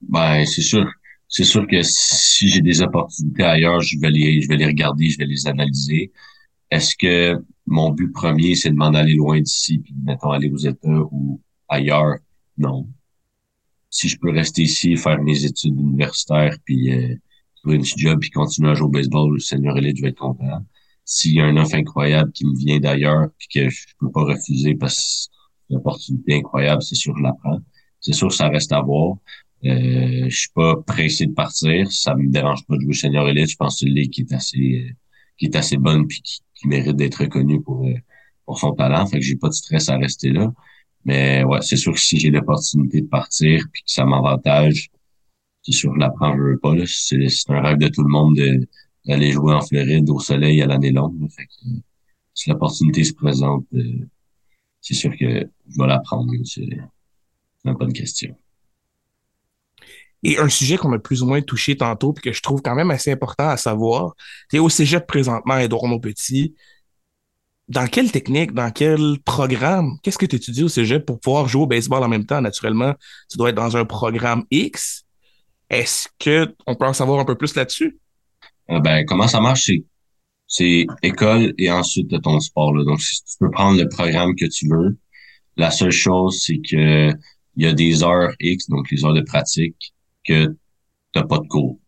Ben, 0.02 0.44
c'est 0.46 0.62
sûr. 0.62 0.88
c'est 1.28 1.44
sûr 1.44 1.66
que 1.66 1.82
si 1.82 2.48
j'ai 2.48 2.60
des 2.60 2.80
opportunités 2.80 3.42
ailleurs, 3.42 3.80
je 3.80 3.98
vais 3.98 4.10
les, 4.10 4.40
je 4.40 4.48
vais 4.48 4.56
les 4.56 4.66
regarder, 4.66 5.10
je 5.10 5.18
vais 5.18 5.26
les 5.26 5.48
analyser. 5.48 6.12
Est-ce 6.70 6.94
que 6.96 7.42
mon 7.66 7.90
but 7.90 8.12
premier, 8.12 8.54
c'est 8.54 8.70
de 8.70 8.76
m'en 8.76 8.92
aller 8.94 9.14
loin 9.14 9.40
d'ici, 9.40 9.78
puis 9.78 9.94
mettons 10.04 10.30
aller 10.30 10.50
aux 10.50 10.58
États 10.58 11.00
ou 11.10 11.40
ailleurs? 11.68 12.18
Non. 12.58 12.88
Si 13.90 14.08
je 14.08 14.18
peux 14.18 14.30
rester 14.30 14.62
ici, 14.62 14.96
faire 14.96 15.22
mes 15.22 15.44
études 15.44 15.78
universitaires, 15.78 16.56
puis 16.64 16.92
euh, 16.92 17.14
trouver 17.56 17.76
une 17.76 17.84
job, 17.84 18.18
puis 18.20 18.30
continuer 18.30 18.70
à 18.70 18.74
jouer 18.74 18.86
au 18.86 18.90
baseball, 18.90 19.32
le 19.32 19.38
senior 19.38 19.76
élite, 19.78 19.96
je 19.96 20.02
vais 20.02 20.08
être 20.08 20.18
content. 20.18 20.64
S'il 21.04 21.34
y 21.34 21.40
a 21.40 21.44
un 21.44 21.56
offre 21.56 21.74
incroyable 21.74 22.32
qui 22.32 22.46
me 22.46 22.56
vient 22.56 22.80
d'ailleurs, 22.80 23.28
puis 23.38 23.48
que 23.48 23.68
je 23.70 23.86
peux 23.98 24.10
pas 24.10 24.24
refuser 24.24 24.74
parce 24.74 24.96
que 24.96 25.02
c'est 25.02 25.70
une 25.70 25.76
opportunité 25.76 26.34
incroyable, 26.34 26.82
c'est 26.82 26.94
sûr 26.94 27.16
je 27.16 27.22
la 27.22 27.32
prends. 27.32 27.60
C'est 28.00 28.12
sûr 28.12 28.32
ça 28.32 28.48
reste 28.48 28.72
à 28.72 28.80
voir. 28.80 29.16
Euh, 29.64 30.26
je 30.28 30.36
suis 30.36 30.50
pas 30.54 30.76
pressé 30.86 31.26
de 31.26 31.32
partir. 31.32 31.90
Ça 31.90 32.14
me 32.14 32.30
dérange 32.30 32.66
pas 32.66 32.76
de 32.76 32.82
jouer 32.82 32.94
senior 32.94 33.28
élite. 33.28 33.50
Je 33.50 33.56
pense 33.56 33.74
que 33.74 33.78
c'est 33.80 33.86
une 33.86 33.94
ligue 33.94 34.10
qui 34.10 34.22
est 34.22 34.32
assez, 34.32 34.58
euh, 34.58 34.92
qui 35.38 35.46
est 35.46 35.56
assez 35.56 35.76
bonne 35.78 36.06
puis 36.06 36.20
qui, 36.22 36.40
mérite 36.64 36.96
d'être 36.96 37.16
reconnue 37.16 37.62
pour, 37.62 37.86
euh, 37.86 37.94
pour 38.46 38.58
son 38.58 38.72
talent. 38.74 39.06
Fait 39.06 39.18
que 39.18 39.24
j'ai 39.24 39.36
pas 39.36 39.48
de 39.48 39.54
stress 39.54 39.88
à 39.88 39.96
rester 39.96 40.30
là. 40.30 40.52
Mais 41.04 41.44
ouais, 41.44 41.60
c'est 41.62 41.76
sûr 41.76 41.92
que 41.92 42.00
si 42.00 42.18
j'ai 42.18 42.30
l'opportunité 42.30 43.02
de 43.02 43.06
partir 43.06 43.64
puis 43.72 43.82
que 43.82 43.90
ça 43.90 44.04
m'avantage, 44.04 44.90
c'est 45.62 45.72
sûr 45.72 45.90
que 45.90 45.96
je 45.96 46.00
la 46.00 46.12
je 46.20 46.42
veux 46.42 46.58
pas. 46.58 46.74
C'est, 46.86 47.50
un 47.50 47.60
rêve 47.60 47.78
de 47.78 47.88
tout 47.88 48.02
le 48.02 48.10
monde 48.10 48.38
d'aller 49.06 49.32
jouer 49.32 49.54
en 49.54 49.60
Floride 49.60 50.08
au 50.10 50.20
soleil 50.20 50.62
à 50.62 50.66
l'année 50.66 50.92
longue. 50.92 51.28
Fait 51.30 51.46
que, 51.46 51.68
si 52.34 52.50
l'opportunité 52.50 53.04
se 53.04 53.14
présente, 53.14 53.66
euh, 53.74 54.08
c'est 54.80 54.94
sûr 54.94 55.10
que 55.12 55.48
je 55.68 55.78
vais 55.78 55.86
la 55.86 56.00
prendre. 56.00 56.32
C'est 56.44 56.68
pas 57.64 57.84
une 57.84 57.92
question. 57.92 58.36
Et 60.24 60.38
un 60.38 60.48
sujet 60.48 60.78
qu'on 60.78 60.92
a 60.94 60.98
plus 60.98 61.22
ou 61.22 61.26
moins 61.26 61.42
touché 61.42 61.76
tantôt, 61.76 62.14
puis 62.14 62.22
que 62.22 62.32
je 62.32 62.40
trouve 62.40 62.62
quand 62.62 62.74
même 62.74 62.90
assez 62.90 63.12
important 63.12 63.50
à 63.50 63.58
savoir, 63.58 64.14
c'est 64.50 64.58
au 64.58 64.70
cégep 64.70 65.06
présentement, 65.06 65.58
Edouard 65.58 66.00
Petit. 66.00 66.54
Dans 67.68 67.86
quelle 67.86 68.10
technique, 68.10 68.52
dans 68.52 68.70
quel 68.70 69.18
programme, 69.24 69.98
qu'est-ce 70.02 70.18
que 70.18 70.26
tu 70.26 70.36
étudies 70.36 70.64
au 70.64 70.68
cégep 70.68 71.04
pour 71.04 71.20
pouvoir 71.20 71.46
jouer 71.46 71.62
au 71.62 71.66
baseball 71.66 72.02
en 72.02 72.08
même 72.08 72.24
temps? 72.24 72.40
Naturellement, 72.40 72.94
tu 73.30 73.36
dois 73.36 73.50
être 73.50 73.56
dans 73.56 73.76
un 73.76 73.84
programme 73.84 74.44
X. 74.50 75.04
Est-ce 75.68 76.08
que 76.18 76.54
on 76.66 76.74
peut 76.74 76.86
en 76.86 76.92
savoir 76.94 77.20
un 77.20 77.24
peu 77.26 77.36
plus 77.36 77.54
là-dessus? 77.54 77.98
Euh, 78.70 78.80
ben, 78.80 79.04
comment 79.04 79.28
ça 79.28 79.40
marche? 79.40 79.70
C'est, 80.46 80.86
école 81.02 81.52
et 81.58 81.70
ensuite 81.70 82.20
ton 82.22 82.40
sport. 82.40 82.74
Là. 82.74 82.84
Donc, 82.84 82.98
tu 83.00 83.36
peux 83.40 83.50
prendre 83.50 83.78
le 83.78 83.88
programme 83.88 84.34
que 84.36 84.46
tu 84.46 84.68
veux. 84.68 84.96
La 85.56 85.70
seule 85.70 85.90
chose, 85.90 86.42
c'est 86.42 86.58
que 86.58 87.12
il 87.56 87.64
y 87.64 87.66
a 87.66 87.72
des 87.72 88.02
heures 88.02 88.32
X, 88.40 88.68
donc 88.68 88.90
les 88.90 89.04
heures 89.04 89.14
de 89.14 89.20
pratique, 89.20 89.93
que 90.24 90.56
t'as 91.12 91.24
pas 91.24 91.38
de 91.38 91.46
cours. 91.46 91.78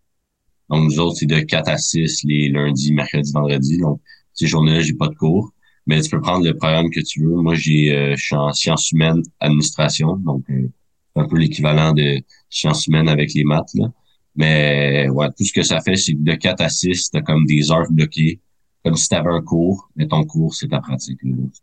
Donc, 0.68 0.84
nous 0.84 0.98
autres, 1.00 1.16
c'est 1.18 1.26
de 1.26 1.40
4 1.40 1.68
à 1.68 1.78
6 1.78 2.22
les 2.24 2.48
lundis, 2.48 2.92
mercredis, 2.92 3.32
vendredis. 3.32 3.78
Donc, 3.78 4.00
ces 4.32 4.46
journées-là, 4.46 4.80
j'ai 4.80 4.94
pas 4.94 5.08
de 5.08 5.14
cours. 5.14 5.52
Mais 5.86 6.00
tu 6.00 6.10
peux 6.10 6.20
prendre 6.20 6.44
le 6.44 6.54
programme 6.54 6.90
que 6.90 7.00
tu 7.00 7.22
veux. 7.22 7.36
Moi, 7.36 7.54
j'ai, 7.54 7.94
euh, 7.94 8.16
je 8.16 8.24
suis 8.24 8.34
en 8.34 8.52
sciences 8.52 8.90
humaines, 8.90 9.22
administration. 9.40 10.16
Donc, 10.16 10.44
euh, 10.50 10.68
un 11.14 11.28
peu 11.28 11.38
l'équivalent 11.38 11.92
de 11.92 12.20
sciences 12.50 12.86
humaines 12.88 13.08
avec 13.08 13.32
les 13.34 13.44
maths, 13.44 13.72
là. 13.74 13.92
Mais, 14.34 15.08
ouais, 15.08 15.28
tout 15.36 15.44
ce 15.44 15.52
que 15.52 15.62
ça 15.62 15.80
fait, 15.80 15.96
c'est 15.96 16.14
que 16.14 16.22
de 16.22 16.34
4 16.34 16.60
à 16.60 16.68
6, 16.68 17.10
t'as 17.10 17.22
comme 17.22 17.46
des 17.46 17.70
heures 17.70 17.90
bloquées. 17.90 18.40
Comme 18.84 18.96
si 18.96 19.08
t'avais 19.08 19.30
un 19.30 19.40
cours, 19.42 19.90
mais 19.96 20.06
ton 20.06 20.24
cours, 20.24 20.54
c'est 20.54 20.68
ta 20.68 20.80
pratique. 20.80 21.18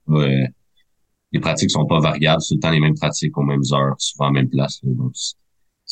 Euh, 0.09 0.47
les 1.31 1.39
pratiques 1.39 1.71
sont 1.71 1.85
pas 1.85 1.99
variables. 1.99 2.41
C'est 2.41 2.55
le 2.55 2.59
temps 2.59 2.71
les 2.71 2.79
mêmes 2.79 2.95
pratiques 2.95 3.37
aux 3.37 3.43
mêmes 3.43 3.61
heures, 3.71 3.95
souvent 3.97 4.25
à 4.25 4.27
la 4.29 4.33
même 4.33 4.49
place. 4.49 4.79
Donc, 4.83 5.13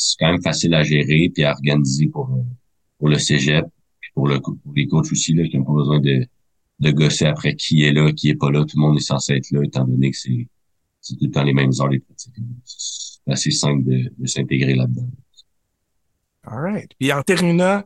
c'est 0.01 0.15
quand 0.19 0.31
même 0.31 0.41
facile 0.41 0.73
à 0.73 0.83
gérer 0.83 1.31
puis 1.33 1.43
à 1.43 1.51
organiser 1.51 2.07
pour, 2.07 2.29
pour 2.97 3.09
le 3.09 3.19
cégep, 3.19 3.65
puis 3.99 4.11
pour, 4.13 4.27
le, 4.27 4.39
pour 4.39 4.57
les 4.75 4.87
coachs 4.87 5.11
aussi, 5.11 5.33
là, 5.33 5.47
qui 5.47 5.57
n'ont 5.57 5.63
pas 5.63 5.73
besoin 5.73 5.99
de, 5.99 6.25
de 6.79 6.91
gosser 6.91 7.25
après 7.25 7.55
qui 7.55 7.83
est 7.83 7.93
là, 7.93 8.11
qui 8.11 8.29
est 8.29 8.35
pas 8.35 8.49
là. 8.51 8.65
Tout 8.65 8.77
le 8.77 8.81
monde 8.81 8.97
est 8.97 9.03
censé 9.03 9.33
être 9.33 9.51
là, 9.51 9.63
étant 9.63 9.85
donné 9.85 10.11
que 10.11 10.17
c'est, 10.17 10.47
c'est 10.99 11.15
tout 11.15 11.25
le 11.25 11.31
temps 11.31 11.43
les 11.43 11.53
mêmes 11.53 11.71
heures, 11.79 11.89
les 11.89 11.99
pratiques. 11.99 12.33
C'est 12.65 13.31
assez 13.31 13.51
simple 13.51 13.83
de, 13.83 14.11
de 14.17 14.27
s'intégrer 14.27 14.75
là-dedans. 14.75 15.09
All 16.43 16.59
right. 16.59 16.91
Puis 16.99 17.13
en 17.13 17.21
terminant, 17.21 17.83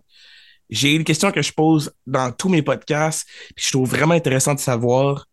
j'ai 0.70 0.96
une 0.96 1.04
question 1.04 1.32
que 1.32 1.42
je 1.42 1.52
pose 1.52 1.94
dans 2.08 2.32
tous 2.32 2.50
mes 2.50 2.62
podcasts, 2.62 3.28
puis 3.56 3.66
je 3.66 3.72
trouve 3.72 3.90
vraiment 3.90 4.14
intéressant 4.14 4.54
de 4.54 4.60
savoir 4.60 5.28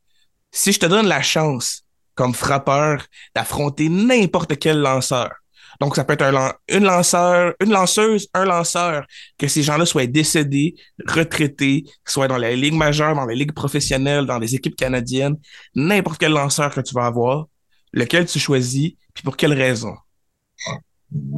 si 0.51 0.73
je 0.73 0.81
te 0.81 0.87
donne 0.87 1.07
la 1.07 1.23
chance, 1.23 1.85
comme 2.15 2.35
frappeur, 2.35 3.07
d'affronter 3.35 3.89
n'importe 3.89 4.59
quel 4.59 4.81
lanceur, 4.81 5.42
donc, 5.81 5.97
ça 5.97 6.05
peut 6.05 6.15
être 6.15 6.23
un, 6.23 6.53
une 6.69 6.85
lanceur, 6.85 7.55
une 7.61 7.71
lanceuse, 7.71 8.29
un 8.35 8.45
lanceur, 8.45 9.07
que 9.39 9.49
ces 9.49 9.63
gens-là 9.63 9.87
soient 9.87 10.07
décédés, 10.07 10.75
retraités, 11.07 11.85
soient 12.07 12.29
dans 12.29 12.37
les 12.37 12.57
ligues 12.57 12.75
majeures, 12.75 13.15
dans 13.15 13.27
les 13.27 13.37
ligues 13.37 13.53
professionnelles, 13.53 14.27
dans 14.27 14.39
les 14.39 14.55
équipes 14.55 14.77
canadiennes, 14.77 15.37
n'importe 15.75 16.19
quel 16.19 16.33
lanceur 16.33 16.75
que 16.75 16.81
tu 16.81 16.95
vas 16.95 17.07
avoir, 17.07 17.47
lequel 17.93 18.27
tu 18.27 18.39
choisis, 18.39 18.93
puis 19.15 19.23
pour 19.23 19.37
quelle 19.37 19.53
raison? 19.53 19.95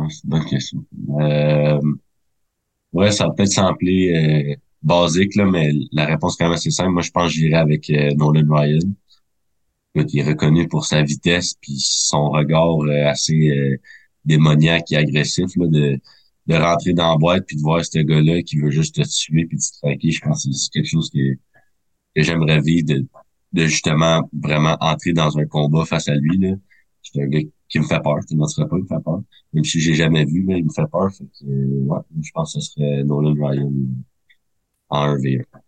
c'est 0.08 0.24
une 0.24 0.30
bonne 0.30 0.44
question. 0.44 0.84
Euh, 1.20 1.80
ouais, 2.92 3.10
ça 3.10 3.28
peut 3.30 3.42
être 3.42 3.52
semblé 3.52 4.12
euh, 4.14 4.56
basique, 4.82 5.34
là, 5.34 5.44
mais 5.44 5.72
la 5.92 6.06
réponse 6.06 6.34
est 6.34 6.38
quand 6.38 6.44
même 6.46 6.54
assez 6.54 6.70
simple. 6.70 6.90
Moi, 6.90 7.02
je 7.02 7.10
pense 7.10 7.28
que 7.28 7.34
j'irai 7.34 7.54
avec 7.54 7.90
euh, 7.90 8.10
Nolan 8.14 8.46
Ryan. 8.48 10.04
qui 10.06 10.18
est 10.18 10.24
reconnu 10.24 10.68
pour 10.68 10.84
sa 10.84 11.02
vitesse 11.02 11.54
puis 11.60 11.76
son 11.78 12.30
regard 12.30 12.80
euh, 12.82 13.08
assez 13.08 13.78
démoniaque 14.24 14.92
et 14.92 14.96
agressif 14.96 15.50
là, 15.56 15.66
de, 15.68 16.00
de 16.46 16.54
rentrer 16.54 16.92
dans 16.92 17.10
la 17.12 17.16
boîte 17.16 17.44
puis 17.46 17.56
de 17.56 17.62
voir 17.62 17.84
ce 17.84 17.98
gars-là 17.98 18.42
qui 18.42 18.58
veut 18.58 18.70
juste 18.70 18.96
te 18.96 19.02
tuer 19.02 19.46
puis 19.46 19.58
te 19.58 19.78
traquer. 19.80 20.10
Je 20.10 20.20
pense 20.20 20.46
que 20.46 20.52
c'est 20.52 20.70
quelque 20.72 20.88
chose 20.88 21.10
que, 21.10 21.34
que 22.14 22.22
j'aimerais 22.22 22.60
vivre 22.60 22.86
de, 22.86 23.06
de 23.52 23.66
justement 23.66 24.28
vraiment 24.32 24.76
entrer 24.80 25.12
dans 25.12 25.38
un 25.38 25.46
combat 25.46 25.84
face 25.84 26.08
à 26.08 26.14
lui. 26.14 26.38
Là. 26.38 26.56
C'est 27.02 27.22
un 27.22 27.26
gars 27.26 27.40
qui 27.68 27.78
me 27.78 27.84
fait 27.84 28.02
peur. 28.02 28.18
Tu 28.28 28.36
ne 28.36 28.46
serais 28.46 28.68
pas, 28.68 28.76
il 28.76 28.82
me 28.82 28.88
fait 28.88 29.02
peur. 29.04 29.22
Même 29.52 29.64
si 29.64 29.80
j'ai 29.80 29.94
jamais 29.94 30.24
vu, 30.24 30.42
mais 30.44 30.58
il 30.58 30.64
me 30.64 30.72
fait 30.72 30.86
peur. 30.90 31.10
Fait 31.12 31.24
que, 31.24 31.44
ouais, 31.44 31.98
je 32.22 32.30
pense 32.32 32.54
que 32.54 32.60
ce 32.60 32.72
serait 32.72 33.04
Nolan 33.04 33.34
Ryan 33.34 33.72
en 34.90 35.16
1v1. 35.16 35.63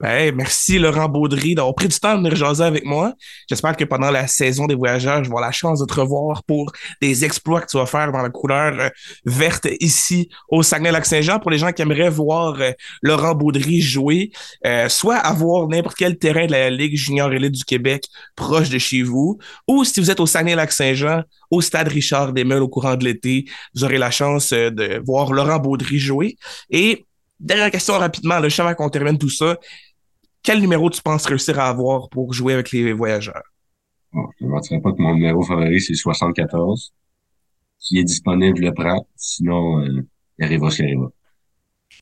Merci 0.00 0.80
Laurent 0.80 1.08
Baudry 1.08 1.54
d'avoir 1.54 1.74
pris 1.74 1.86
du 1.86 1.98
temps 1.98 2.18
de 2.18 2.28
venir 2.28 2.60
avec 2.60 2.84
moi. 2.84 3.14
J'espère 3.48 3.76
que 3.76 3.84
pendant 3.84 4.10
la 4.10 4.26
saison 4.26 4.66
des 4.66 4.74
voyageurs, 4.74 5.18
je 5.18 5.22
vais 5.22 5.26
avoir 5.28 5.44
la 5.44 5.52
chance 5.52 5.78
de 5.78 5.86
te 5.86 5.94
revoir 5.94 6.42
pour 6.42 6.72
des 7.00 7.24
exploits 7.24 7.60
que 7.60 7.68
tu 7.68 7.76
vas 7.76 7.86
faire 7.86 8.10
dans 8.10 8.20
la 8.20 8.28
couleur 8.28 8.78
euh, 8.78 8.88
verte 9.24 9.68
ici 9.78 10.28
au 10.48 10.64
Saguenay-Lac-Saint-Jean. 10.64 11.38
Pour 11.38 11.52
les 11.52 11.58
gens 11.58 11.70
qui 11.70 11.82
aimeraient 11.82 12.10
voir 12.10 12.60
euh, 12.60 12.72
Laurent 13.02 13.36
Baudry 13.36 13.80
jouer, 13.80 14.32
euh, 14.66 14.88
soit 14.88 15.16
avoir 15.16 15.68
n'importe 15.68 15.96
quel 15.96 16.18
terrain 16.18 16.46
de 16.46 16.52
la 16.52 16.70
Ligue 16.70 16.96
junior 16.96 17.32
élite 17.32 17.52
du 17.52 17.64
Québec 17.64 18.04
proche 18.34 18.70
de 18.70 18.78
chez 18.78 19.02
vous, 19.02 19.38
ou 19.68 19.84
si 19.84 20.00
vous 20.00 20.10
êtes 20.10 20.18
au 20.18 20.26
Saguenay-Lac-Saint-Jean, 20.26 21.22
au 21.52 21.60
stade 21.60 21.86
Richard 21.86 22.32
Desmeules 22.32 22.62
au 22.62 22.68
courant 22.68 22.96
de 22.96 23.04
l'été, 23.04 23.44
vous 23.74 23.84
aurez 23.84 23.98
la 23.98 24.10
chance 24.10 24.50
de 24.50 25.00
voir 25.06 25.32
Laurent 25.32 25.60
Baudry 25.60 26.00
jouer. 26.00 26.36
Et 26.68 27.06
Dernière 27.44 27.70
question 27.70 27.98
rapidement, 27.98 28.40
le 28.40 28.48
avant 28.58 28.74
qu'on 28.74 28.88
termine 28.88 29.18
tout 29.18 29.28
ça. 29.28 29.58
Quel 30.42 30.60
numéro 30.60 30.88
tu 30.88 31.02
penses 31.02 31.26
réussir 31.26 31.58
à 31.58 31.68
avoir 31.68 32.08
pour 32.08 32.32
jouer 32.32 32.54
avec 32.54 32.72
les 32.72 32.94
voyageurs? 32.94 33.42
je 34.40 34.44
ne 34.44 34.50
mentirais 34.50 34.80
pas 34.80 34.92
que 34.92 35.02
mon 35.02 35.14
numéro 35.14 35.42
favori, 35.42 35.80
c'est 35.80 35.94
74. 35.94 36.94
S'il 37.78 37.98
est 37.98 38.04
disponible, 38.04 38.56
je 38.56 38.62
le 38.62 38.72
prends. 38.72 39.06
Sinon, 39.16 39.80
euh, 39.80 40.06
il 40.38 40.44
arrivera 40.44 40.70
ce 40.70 40.82
arrivera. 40.82 41.10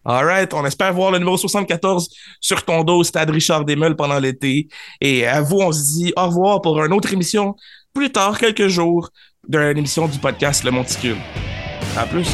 All 0.05 0.25
right. 0.25 0.55
On 0.55 0.65
espère 0.65 0.93
voir 0.93 1.11
le 1.11 1.19
numéro 1.19 1.37
74 1.37 2.09
sur 2.41 2.65
ton 2.65 2.85
dos 2.85 2.99
au 2.99 3.05
stade 3.05 3.31
Richard 3.31 3.65
Desmeules 3.65 3.97
pendant 3.97 4.21
l'été. 4.21 4.69
Et 5.01 5.27
à 5.27 5.41
vous, 5.41 5.59
on 5.59 5.73
se 5.73 5.83
dit 5.95 6.13
au 6.17 6.27
revoir 6.27 6.61
pour 6.61 6.85
une 6.85 6.93
autre 6.93 7.13
émission 7.13 7.57
plus 7.93 8.11
tard, 8.13 8.39
quelques 8.39 8.69
jours, 8.69 9.11
d'une 9.49 9.77
émission 9.77 10.07
du 10.07 10.19
podcast 10.19 10.63
Le 10.63 10.71
Monticule. 10.71 11.19
À 11.97 12.07
plus. 12.07 12.29